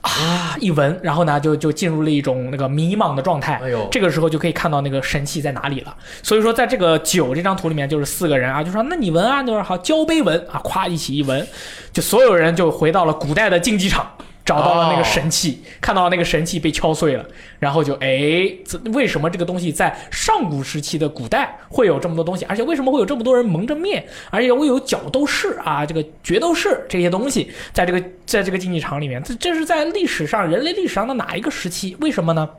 [0.02, 0.56] 啊！
[0.62, 3.60] 一闻，然后呢，就就进入了一种那个迷茫的状态。
[3.62, 5.94] 哎呦这个时候就可以看到那个神器在哪里了。
[6.24, 11.46] 所以说，在这个九这张图里面，就是四个人啊，就说那你闻啊，就是好交杯闻啊，咵一起一闻，
[11.92, 14.10] 就所有人就回到了古代的竞技场。
[14.48, 17.26] 找到了那个神器，看到那个神器被敲碎了，
[17.60, 22.46] 然后就哎，这为什么这个东西在上古时期的古代会有这么多东西？
[22.46, 24.08] 而且为什么会有这么多人蒙着面？
[24.30, 31.98] 而且会有角斗士啊，这个决斗士这些东西，在这个在这个竞技场里面，这这是在历史上人类历史上的哪一个时期？
[32.00, 32.50] 为什么呢？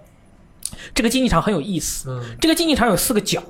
[0.94, 3.42] 这个竞技场很有意思，嗯这个竞技场有四个角。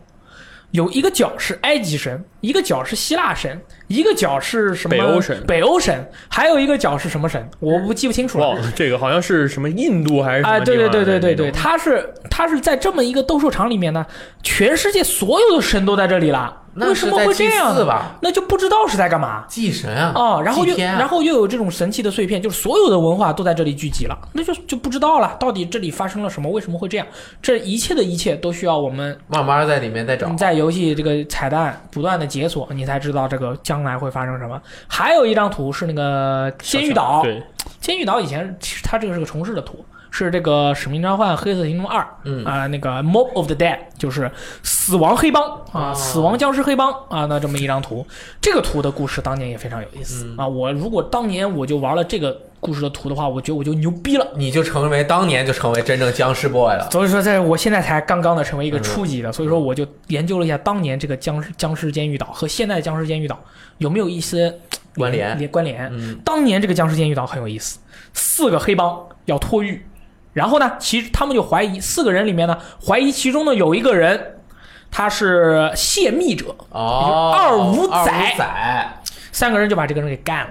[0.71, 3.59] 有一个角是埃及神，一个角是希腊神，
[3.89, 4.91] 一个角是什么？
[4.91, 7.51] 北欧神北欧神，还有一个角是什么神？
[7.59, 8.47] 我不记不清楚了。
[8.47, 14.07] 哦，这个好像是什么印度还是什啊，么对对地方对对对对，他是他是在这么一个斗兽场里面呢，
[14.43, 17.75] 全世界所有的神都在这里了，为什么会这样？
[18.21, 19.45] 那就不知道是在干嘛。
[19.49, 20.13] 祭神啊！
[20.15, 27.07] 哦，然后又啊然后又有这种神奇的碎片，就是所有的文化都在这里聚集了，那就就不知道了，到底这里发生了什么，为什么会这样？
[27.41, 30.37] 这一切的一切都需要我们慢慢在里面再找你。
[30.37, 34.61] 在游戏这个彩蛋不断的解锁，你才知道这个将来会发生什么。
[34.87, 37.43] 还有一张图是那个监狱岛，对，
[37.81, 44.31] 监狱岛以前其实它这个是个重置的图，是这个《使命召唤：黑色行动二》嗯啊、那个 Mob of the Dead 就是
[44.63, 48.07] 死亡黑帮啊、哦死亡僵尸黑帮啊，那这么一张图。
[48.41, 50.47] 这个图的故事当年也非常有意思、嗯啊。
[50.47, 54.27] 我如果当年我就玩了这个故事的图的话，我觉得我就牛逼了。
[54.35, 56.89] 你就成为当年就成为真正僵尸 boy 了。
[56.91, 63.39] 所以说，在我现在才刚刚的成为一嗯个初级的，所以说我就研究了一下当年这个僵尸僵尸监狱岛和现在的僵尸监狱岛
[63.79, 64.53] 有没有一些
[64.97, 65.89] 关联联关联。
[65.93, 67.79] 嗯，当年这个僵尸监狱岛很有意思，
[68.13, 69.87] 四个黑帮要脱狱，
[70.33, 74.41] 然后呢，其实他们就怀疑四个人里面呢，怀疑其中的有一个人
[74.91, 78.89] 他是泄密者，哦，二五仔二五仔，
[79.31, 80.51] 三个人就把这个人给干了。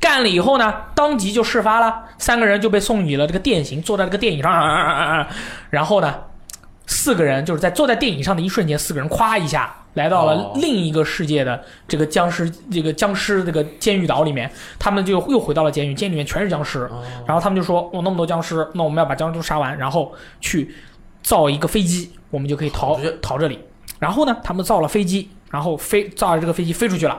[0.00, 5.28] 干了以后呢，当即就事发了，三个人就被送以了这个电刑，坐在这个电椅上，啊啊啊啊啊
[5.70, 6.14] 然后呢，
[6.86, 10.52] 四个人就是在坐在电椅上的一瞬间，四个人咵一下来到了哦。
[10.56, 17.02] 另一个世界的这个僵尸这个僵尸这个监狱岛里面，他们就又回到了监狱，监狱里面全是僵尸，哦。
[17.26, 20.74] 然后他们就说，哦，那么多僵尸，那我们要把僵尸都杀完，然后去
[21.22, 23.58] 造一个飞机，我们就可以逃逃这里。
[23.98, 27.16] 然后呢，他们造了飞机，然后飞造了这个飞机飞出去了，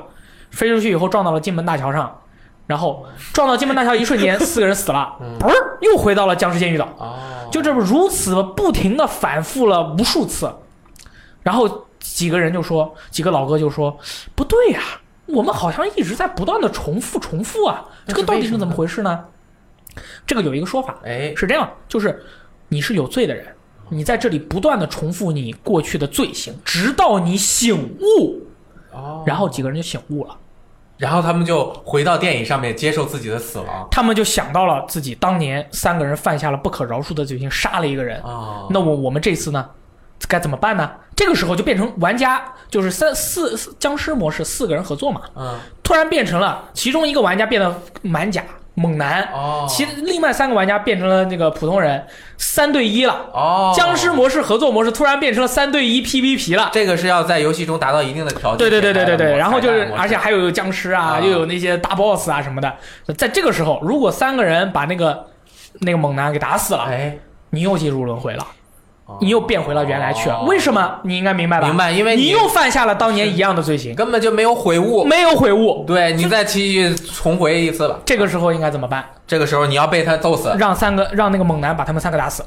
[0.51, 2.21] 飞出去以后撞到了金门大桥上，
[2.67, 7.15] 然后撞到金门大桥一瞬间， 四个人死了，不是又回到了僵尸监狱岛，哦，
[7.51, 10.51] 就这么如此不停的反复了无数次，
[11.43, 13.95] 然后几个人就说，几个老哥就说，
[14.33, 14.81] 不对呀、
[15.27, 19.25] 我们好像一直在不断的重复重复啊，这个到底是怎么回事呢？
[20.25, 22.23] 这个有一个说法，哎，是这样，就是
[22.67, 23.45] 你是有罪的人，
[23.89, 28.41] 你在这里不断的重复你过去的罪行，直到你醒悟，
[28.91, 30.37] 哦，然后几个人就醒悟了，
[30.97, 33.87] 然后他们就回到电影上面接受自己的死亡。
[33.91, 38.21] 他们就想到了自己当年三个人犯下了不可饶恕的罪行，杀了一个人。
[38.21, 39.69] 哦，那我我们这次呢，
[40.27, 40.89] 该怎么办呢？
[41.15, 48.43] 这个时候就变成玩家就是三四四僵尸模式，四个人合作嘛，嗯，突然变成了其中一个玩家变得满甲
[48.75, 52.05] 猛男，哦，其另外三个玩家变成了那个普通人，
[52.37, 53.29] 三对一了。
[53.33, 56.69] 哦，僵尸模式合作模式突然变成了三对一 PVP 了。
[56.73, 58.57] 这个是要在游戏中达到一定的条件。
[58.57, 62.73] 对对对对对对，然后就是，而且还还有僵尸啊，啊又有那些大 boss 啊什么的。
[63.17, 65.25] 在这个时候，如果三个人把那个
[65.79, 67.17] 那个猛男给打死了，哎，
[67.51, 68.45] 你又进入轮回了，哦
[69.21, 70.41] 你又变回了原来去了。
[70.43, 70.99] 为什么？
[71.03, 71.67] 你应该明白吧？
[71.67, 75.03] 明白因为你你又犯下了当年一样的罪行，根本就没有悔悟。
[75.05, 75.83] 没有悔悟。
[75.85, 77.99] 对你再继续重回一次吧。
[78.05, 79.05] 这个时候应该怎么办？
[79.27, 82.43] 这个时候你要被他揍死让三个让那个猛男把他们三个打死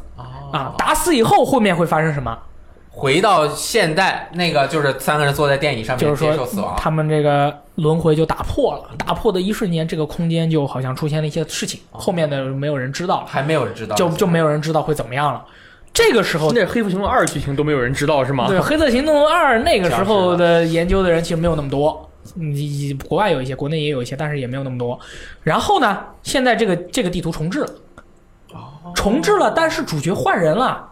[0.52, 0.74] 啊！
[0.78, 2.36] 打死以后，后面会发生什么？
[2.90, 6.74] 回到现代，那个就是三个人坐在电椅上面就是说接受死亡。
[6.76, 15.44] 他们这个轮回就打破了，打破的一瞬间，这个空间就好像出现了一些事情，后面的没有人知道了，还没有人知道，就就没有人知道会怎么样了。
[15.92, 18.46] 这个时候，那《黑色行动二》剧情都没有人知道是吗？
[18.48, 24.98] 对《黑色行动二》那个时候 的研究的人其实没有那么多，你国外有一些，国内也有一些，但是也没有那么多。
[25.42, 27.70] 然后呢，现在这个这个地图重置了，
[28.94, 30.84] 重置了，但是主角换人了。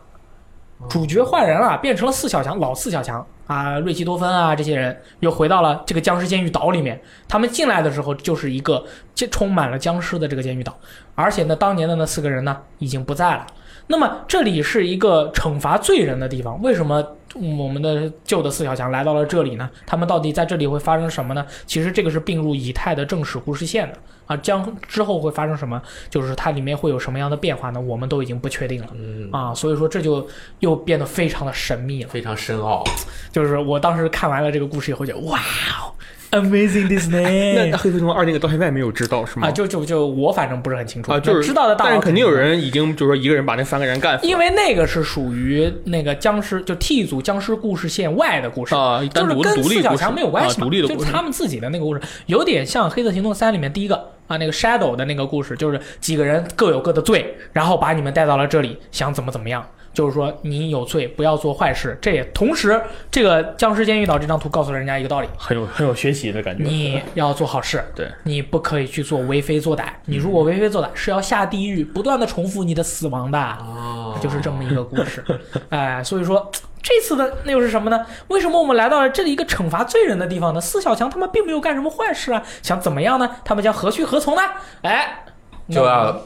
[0.91, 7.01] 主角换人了，变成了四小强，老四小强啊，瑞奇多芬啊，这些人又回到了这个僵尸监狱岛里面。
[7.27, 8.85] 他们进来的时候就是一个
[9.15, 10.79] 这充满了僵尸的这个监狱岛，
[11.15, 13.47] 而且呢，当年的那四个人呢已经不在了。
[13.89, 19.69] 那么这里是一个惩罚罪人的地方，为什么我们的旧的四小强来到了这里呢？
[19.87, 21.47] 他们到底在这里会发生什么呢？
[21.67, 25.81] 其实这个是并入以太的正史故事线的啊，将之后会发生什么，
[26.11, 27.81] 就是它里面会有什么样的变化呢？
[27.81, 30.27] 我们都已经不确定了嗯，啊，所以说这就
[30.61, 32.09] 又变得非常的神秘了。
[32.09, 32.83] 非常深奥。
[33.31, 35.93] 就是我当时看完了这个故事以后，觉得哇哦
[36.31, 39.49] ，Amazing 那 Disney 那黑色行动二那个到现在没有知道是吗？
[39.49, 42.37] 啊，就就就我反正不是很清楚啊，就是知道的大佬但是肯定有。
[42.37, 50.99] 人已经就是说一个人把那三个人干死因为那个是属于那个僵尸，就 T 组僵尸故事线外的故事，啊，单独就是跟独立故事四小强没有关系独立的故事。
[50.99, 53.97] 就是他们自己的那个故事，有点像《黑色行动三》里面第一个
[54.27, 59.67] 啊那个 Shadow 的那个故事，就是几个人各有各的罪，然后把你们带到了这里，想怎么怎么样。
[59.97, 61.99] 就是说你有罪，不要做坏事。
[62.03, 62.79] 这也同时，
[63.11, 66.63] 这个《僵尸监狱岛》这张图告诉了人家一个道理：很有很有学习的感觉。
[66.63, 69.85] 你要做好事，对，你不可以去做为非作歹。
[70.05, 73.39] 你如果为非作歹，是要下地狱，不断的重复你的死亡的。
[73.39, 75.25] 哦就是这么一个故事，
[75.71, 76.51] 哎，所以说
[76.83, 78.05] 这次的那又是什么呢？
[78.29, 80.61] 为什么我们来到了这里一个惩罚罪人的地方呢？
[80.61, 83.31] 四小强他们并没有干什么坏事啊，想怎么样呢？
[83.45, 84.43] 他们将何去何从呢？
[84.83, 85.25] 哎，
[85.71, 86.19] 就要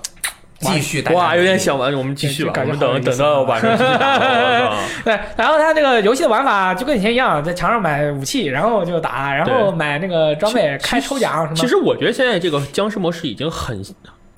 [0.61, 3.77] 继续打哇，有点想玩，我们继续吧，我们等等到晚上。
[5.05, 11.57] 对，然后他这个游戏的玩法就跟以前一样，在墙上买武器，然后就打，然后买那个装备，开抽奖什么。
[11.57, 13.83] 其实我觉得现在这个僵尸模式已经很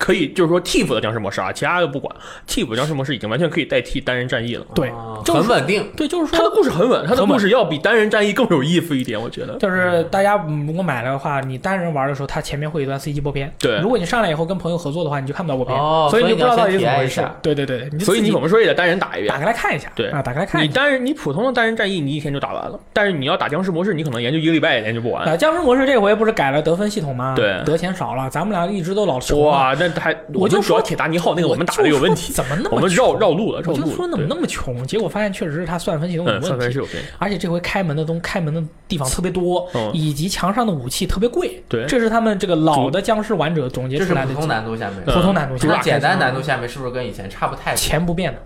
[0.03, 2.13] 可以，就是说 TIF 的僵尸模式啊，其他的不管
[2.47, 4.65] ，TIF 的僵尸模式已经完全可以代替单人战役了。
[4.73, 5.85] 对哦，就是很稳定。
[5.95, 6.53] 对，就是说它的。
[6.53, 9.57] 故事很稳，它的故事要比单人战役更有意思一点，我觉得。
[9.57, 13.51] 就是大家嗯如果买了的话，你单人玩的时候，它前面会有一段 CG 播片。
[13.57, 17.25] 对如果你上来以后跟朋友合作的话，你就看不到播片，哦所以你就不知道到底是怎么回事。
[17.41, 19.39] 对对对，所以你怎么说也得单人打一遍打。
[19.39, 20.69] 开来看一下，对啊，打开来看一下。
[20.69, 22.79] 你单人，你普通的单人战役，你一天就打完了。
[22.93, 25.25] 但是你要打僵尸模式，你可能研究一个礼拜也研究不完。
[25.27, 27.33] 啊，僵尸模式这回不是改了得分系统吗？
[27.35, 29.69] 对得钱少了，咱们俩一直都老穷啊。
[29.69, 33.83] 哇，那还我就说们主要铁达尼号那个我们打的有问题，怎么那么我们穷绕绕路了，绕路了。
[33.83, 36.99] 我就说怎么那么穷，结果发现确实是他算分系统有嗯，算问题，分是有问题。
[37.17, 41.61] 而且这回开门的东开门的地方特别多，嗯以及墙上的武器特别贵。
[41.67, 47.77] 对这是他们这个老的僵尸玩者总结出来的普通难度下面，嗯普通难度，下面简单难度下面是不是跟以前差不太多？
[47.77, 48.39] 钱不变的。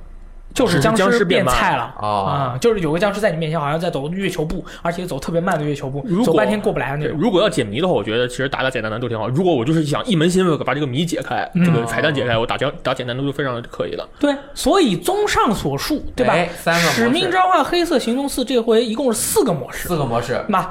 [0.58, 2.58] 就是僵尸变菜了哦啊！
[2.60, 7.18] 就是有个僵尸在你面前，好像在走月球步，而且走特别慢的月球步走半天过不来的那，种。
[7.20, 9.28] 如果要解谜的话，我觉得其实打打简单难度挺好。
[9.30, 14.08] 如果我就是想一门心思把这个谜解开，嗯这个彩蛋解开，我打简打简单难度就非常可以了。
[14.20, 16.34] 对，所以综上所述，对吧？
[16.34, 19.88] 哎三个模式使命召唤：黑色行动四这回一共是四个模式。
[19.88, 20.68] 四个模式，那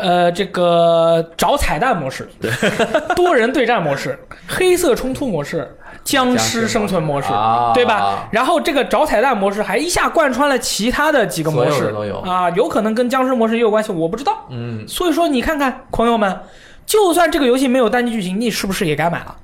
[0.00, 2.50] 呃，这个找彩蛋模式，对，
[3.14, 8.28] 多人对战模式，黑色冲突模式，僵尸生存模式，啊对吧？
[8.30, 11.94] 然后这个找彩蛋模式还一下贯穿了其他的几个模式
[12.24, 14.46] 啊，有可能跟僵尸模式也有关系，我不知道。
[14.50, 16.40] 嗯，所以说，你看看朋友们，
[16.84, 19.36] 就算这个游戏没有单机剧情，你是不是也该买了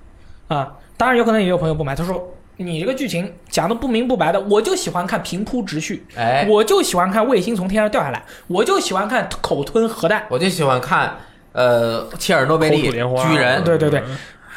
[0.49, 0.73] 啊？
[0.97, 2.29] 当然，有可能也有朋友不买，他说。
[2.57, 10.27] 你这个剧情讲的不明不白的，我就喜欢看平铺直叙，哎，我就喜欢看卫星从天上掉下来，我就喜欢看口吞核弹。
[10.29, 11.17] 我就喜欢看
[11.53, 14.03] 呃切尔诺贝利巨人，对对对，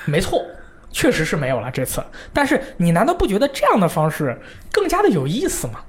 [0.05, 0.45] 没错，
[0.91, 2.03] 确实是没有了这次。
[2.31, 4.37] 但是你难道不觉得这样的方式
[4.71, 5.79] 更加的有意思吗？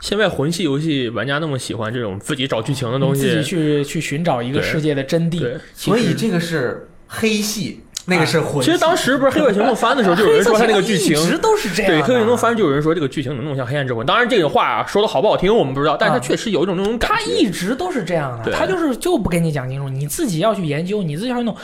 [0.00, 5.56] 现在魂系游戏玩家那么喜欢这种自己找剧情的东西自己，去去寻找一个世界的真谛对。
[5.74, 8.64] 所以这个是黑系，那个是混。
[8.64, 17.20] 其实当时不是《黑客行动翻》的时候，就有人说他那个剧情一直都是这样对，《黑客行动翻》就有人说这个剧情能弄像《黑暗之魂》，当然这个话啊说的好不好听我们不知道，但是它啊确实有一种那种感觉他。
[17.26, 21.54] 一直都是这样的，他就是就不跟你讲清楚，你自己要去研究，你自己要去弄。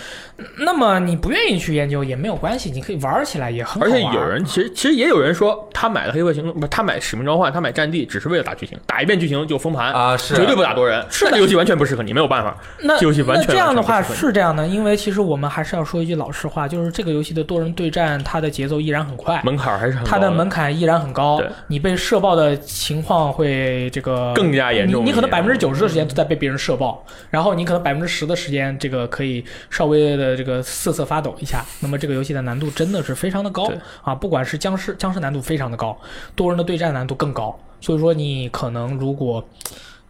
[0.58, 3.90] 那么你不愿意去研究也没有关系，你可以玩起来也很好而。
[3.90, 11.04] 且有人其实其实也有人说，他买了《黑客行动》，不，他买《使命召唤》，他买《战地》只是为了打剧情，打一遍剧情就封盘，啊，是绝对不打多人。
[11.08, 12.56] 是的那游戏完全不适合你，没有办法。
[12.80, 31.64] 那这游戏完全这样的话是这样的，因为其实我们还是要说一句老实话，就是这个游戏的多人对战，它的节奏依然很快，门槛还是很高它的门槛依然很高，你被射爆的情况会这个更加严重你你可能百分之九十的时间都在被别人射爆，然后你可能百分之十的时间这个可以稍微的这个瑟瑟发抖一下。
[31.80, 33.70] 那么这个游戏的难度真的是非常的高
[34.02, 35.96] 啊，不管是僵尸僵尸难度非常的高，
[36.34, 37.58] 多人的对战难度更高。
[37.80, 39.44] 所以说你可能如果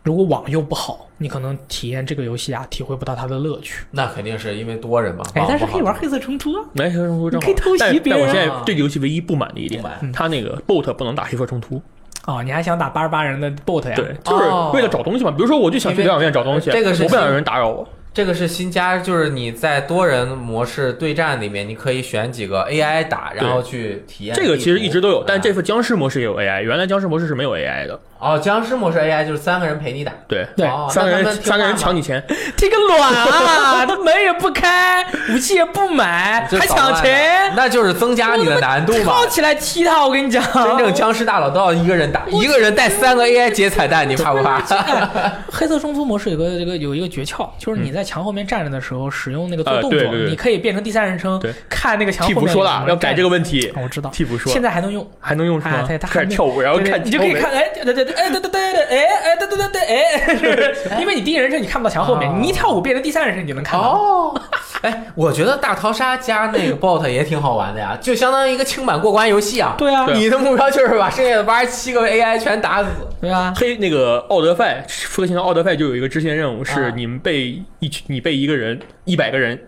[0.03, 3.85] 如果网又不好，你可能体验这个游戏啊，体会不到它的乐趣。
[3.93, 5.25] 那肯定是因为多人嘛。
[5.35, 6.65] 哎，但是可以玩黑色冲突啊。
[6.73, 7.45] 没，黑色冲突正好。
[7.45, 9.83] 可以偷袭但别人啊但我现在对这个游戏唯一不满的一点
[10.13, 11.81] 它那个 BOT 不能打黑色冲突。
[12.27, 13.95] 哦，你还想打八十八人的 BOT 呀？
[13.97, 14.45] 对，就是
[14.75, 15.31] 为了找东西嘛。
[15.31, 17.89] 比如说，我就想去疗养院找东西，这个是我不想有人打扰我。
[18.15, 24.37] 这个是新加，就是你在多人模式对战里面，你可以选几个 AI 打，然后去体验。
[24.37, 27.99] 这个其实一直都有，但这啊次僵尸模式也有 AI，原来僵尸模式是没有 AI 的。
[28.23, 30.13] 哦，僵尸模式 AI 就是三个人陪你打。
[30.29, 32.23] 对对哦三个人三个人抢你钱，
[32.57, 33.85] 这个卵啊！
[33.87, 39.27] 他 门也不开，武器也不买，还抢钱，那就是增加你的难度嘛跳。
[39.33, 40.07] 起来踢他！
[40.07, 44.61] 我跟你讲，真正僵尸大佬都要一个人打，一个人带三个 AI 接彩蛋，你怕不怕？
[44.77, 52.35] 哎黑色冲突模式有个这个有一个诀窍，就是你在墙后面站着的时候，使用那个做动作，呃对对对你可以变成第三人称对，看那个墙后面。
[52.35, 55.09] 替补说了要改这个问题哦，我知道，替补说现在还能用。
[55.21, 55.87] 还能用是吗？
[55.87, 60.77] 开始跳舞，然后看你就可以看，哎，对对对，哎，对对对对，哎哎，对对对对，哎，是不是？
[61.01, 63.87] 因为你第一人称你看不到墙后面，哦你一跳舞变成第三人称你就能看到。
[63.91, 64.41] 哦，
[64.83, 69.75] 哎，我觉得大逃杀加那个 bot 也挺好玩的呀， 就相当于一个轻版过关游戏啊。
[69.79, 72.89] 对啊，你的目标就是把剩下的八十七个 AI 全打死。
[73.21, 79.59] 对啊，黑那个奥德赛，复刻型的奥德赛就有一个支线任务，啊是你们被一群你被一个人一百个人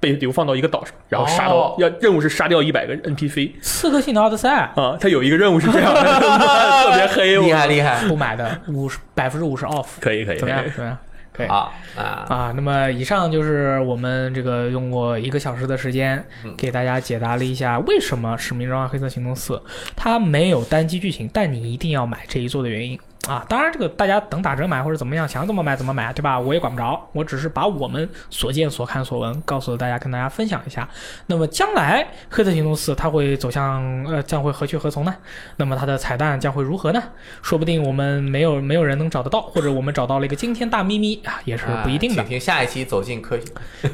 [0.00, 6.02] 被流放到一个岛上，然后杀哦到要任务是杀掉一百个 NPC 刺客信条奥德赛啊，他有一个任务是这样的，
[6.84, 8.04] 特别黑，我厉害厉害！
[8.08, 10.46] 不买的五十百分之五十 off，可以可以可以，？
[10.46, 10.98] 怎么样怎么样？
[11.32, 11.46] 可以。
[11.48, 19.54] 好啊，啊，那么以上就是我们这个用过一个小时的时间，嗯给大家解答了一下为什么《使命召唤：黑色行动四》
[19.96, 23.44] 它没有单机剧情，但你一定要买这一座的原因啊。
[23.48, 26.38] 当然，这个大家等打折买或者怎么样，想怎么买怎么买，对吧？
[26.38, 30.88] 我也管不着，我只是把我们所见所看所闻告诉大家，跟大家分享一下。
[31.26, 35.14] 那么将来《黑色行动四》它会走向呃将会何去何从呢？
[35.56, 37.02] 那么它的彩蛋将会如何呢？
[37.42, 42.24] 说不定我们没有没有人能找得到，或者我们找到了一个惊天大秘密啊，也是不一定的请。
[42.30, 43.44] 听下一期《走进科学》。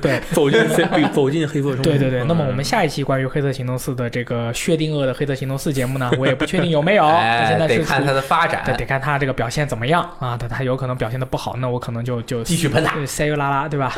[0.00, 8.84] 对 走进黑 走进黑色中对对对，嗯那么我们下一期关于《黑色行动四》的这个薛定谔的《黑色行动四》节目呢，我也不确定有没有，现在，是得看它的发对，展得。
[8.84, 10.36] 看他这个表现怎么样啊。
[10.36, 13.96] 他他有可能表现的不好，那我可能就就继续喷他对塞又拉拉，对吧？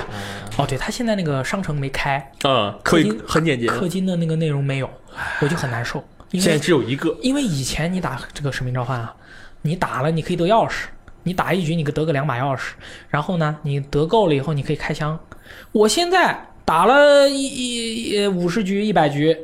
[0.56, 4.88] 哦，对他现在那个商城没开，嗯，氪金很简洁，氪金的那个内容没有，
[5.40, 6.02] 我就很难受。
[6.30, 9.12] 因现在只有一个，因为以前你打这个使命召唤啊，
[9.62, 10.84] 你打了你可以得钥匙，
[11.24, 12.70] 你打一局你得个两把钥匙，
[13.08, 15.18] 然后呢你得够了以后你可以开枪。
[15.72, 19.36] 我现在打了一一一五十局一百局，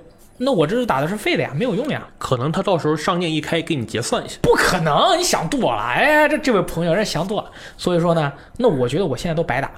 [0.45, 2.03] 那我这是打的是废的呀，没有用呀。
[2.19, 5.81] 可能他到时候上链一开给你结算一下，不可能，你想多了。
[5.81, 7.51] 哎，这这位朋友，这想多了。
[7.77, 9.71] 所以说呢，那我觉得我现在都白打。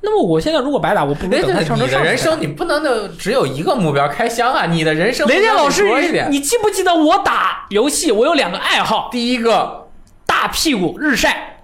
[0.00, 4.66] 那么我现在如果白打，我不等他对你的上车上去人生你不能就只有一个目标开箱啊！
[4.66, 6.30] 你的人生雷电老师多一，点。
[6.30, 9.08] 你记不记得我打游戏我有两个爱好？
[9.10, 9.88] 第一个
[10.26, 11.58] 大屁股日晒，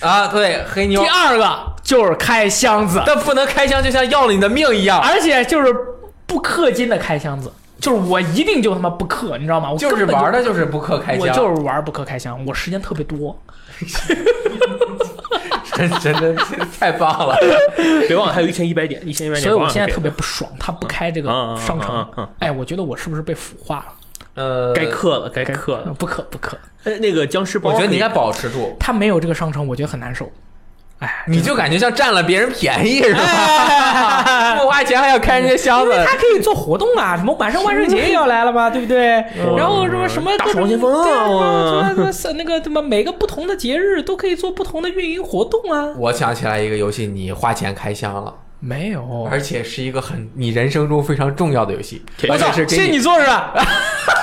[0.00, 4.98] 啊，对黑妞第，二个就是开箱子，但不能开箱，就像要了你的命一样。
[5.00, 5.70] 而且就是
[6.26, 9.70] 不氪金的开箱子，就是我一定就他妈不氪，你知道吗？
[9.70, 13.38] 我就是玩的就是不氪开箱我，就是玩不氪开箱，我时间特别多。
[15.74, 16.34] 真真的
[16.78, 17.36] 太棒了。
[18.06, 22.28] 别忘了还有一千一百点，一千一百点，所以我现在特别不爽，他不开这个商城嗯嗯。
[22.38, 23.86] 哎，我觉得我是不是被腐化了？
[24.34, 25.92] 呃，该氪了，该氪了。
[25.98, 26.54] 不氪不氪，
[26.84, 30.30] 哎，那个僵尸包，我觉得你应该保持住，他没有这个商城，我觉得很难受。
[31.00, 34.56] 哎，你就感觉像占了别人便宜是吧？
[34.60, 39.24] 不花钱还要开人家箱子，他可以做活动啊，什么晚上万圣节也要来了嘛， 对不对？
[39.56, 45.88] 然后什么什么大各种爽先锋啊什么什么那个什么每个不同的节日都可以做不同的运营活动啊。
[45.98, 53.52] 我想起来一个游戏，你花钱开箱了，没有，而且是一个很你人生中非常重要的游戏，铁而且是给先你做是吧？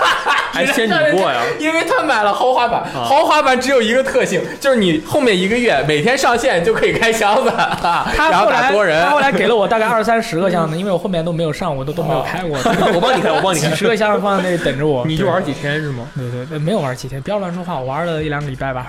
[0.54, 1.42] 还先你过呀？
[1.60, 9.12] 因为他买了豪华版，豪华版只有一个特性，就是你后面一个月每天上线就可以开箱子，然 后他后来打多人他。
[9.12, 12.58] 后来给了我大概二三十个箱子，因为我后面都没有上，我都都没有开过。
[12.94, 13.76] 我帮你开，我帮你开几。
[13.76, 15.06] 十个箱子放在那里等着我。
[15.06, 16.08] 你就玩几天是吗？
[16.16, 18.88] 对对对，没有玩几天，不要乱说话，我玩了一两个礼拜吧。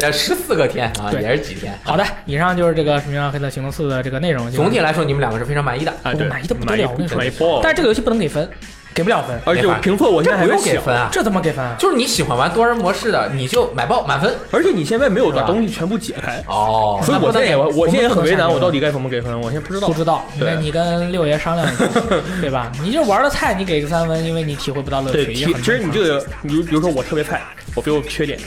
[0.00, 1.72] 呃，十四个天啊，也是几天。
[1.82, 4.50] 好的，以上就是这个《使命召唤：黑色行动四》的这个内容。
[4.50, 5.90] 总体来说，你们两个是非常满意的。
[6.02, 8.48] 啊，满意的不得了我跟你说但是这个游戏不能给分，
[8.96, 9.38] 给不了分。
[9.44, 11.76] 而且我评测我现在还不给分啊，这怎么给分啊？
[11.78, 14.34] 就是你喜欢玩多人模式的，你就买爆满分。
[14.50, 19.38] 而且你现在没有把东西全部解开，哦所以我现在也我我现在也很为难，我到底该怎么给分？
[19.38, 19.92] 我现在不知道不。
[19.92, 21.84] 知道，对那你跟六爷商量一下，
[22.40, 22.70] 对吧？
[22.82, 27.42] 你就玩的菜，你给个三分，因为你体会不到乐，趣，其实你这个，你比如说我特别菜，
[27.74, 28.38] 我比我缺点，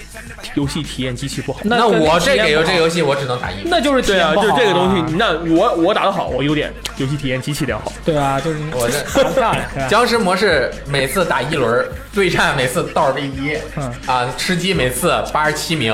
[0.55, 1.59] 游戏体验极其不好。
[1.63, 3.69] 那那我这给游这个游戏我只能打一分。
[3.69, 7.91] 那就是对啊，就是这个东西，那我我打的好，我优点游戏体验极其良好。
[8.05, 15.93] 对啊，就是你我这 僵尸模式每次打一轮，对战每次倒数第一，嗯啊，吃鸡每次八十七名，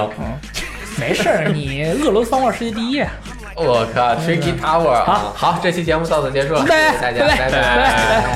[0.99, 3.03] 没事儿，你俄罗斯方块世界第一。
[3.57, 5.33] 我靠，Tricky Tower 好！
[5.35, 8.35] 好，这期节目到此结束，谢拜谢大家，拜拜.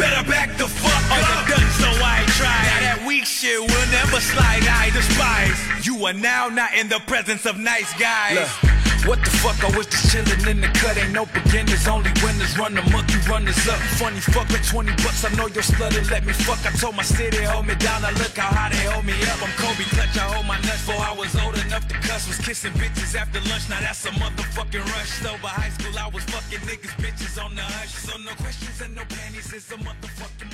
[0.00, 1.20] Better back the fuck up.
[1.20, 2.48] you done, so I try.
[2.48, 4.64] Now that weak shit will never slide.
[4.64, 5.86] I despise.
[5.86, 8.79] You are now not in the presence of nice guys.
[9.08, 9.56] What the fuck?
[9.64, 10.98] I was just chillin' in the cut.
[11.00, 12.52] Ain't no beginners, only winners.
[12.58, 13.80] Run the monkey, runners up.
[13.96, 15.24] Funny fuck with 20 bucks.
[15.24, 16.10] I know you're slutted.
[16.10, 16.60] Let me fuck.
[16.68, 18.04] I told my city, hold me down.
[18.04, 19.40] I look how high they hold me up.
[19.40, 20.16] I'm Kobe Clutch.
[20.20, 22.28] I hold my nuts before I was old enough to cuss.
[22.28, 23.72] Was kissing bitches after lunch.
[23.72, 25.10] Now that's a motherfucking rush.
[25.24, 27.96] So by high school, I was fucking niggas, bitches on the hush.
[28.04, 29.48] So no questions and no panties.
[29.48, 30.52] It's a motherfucking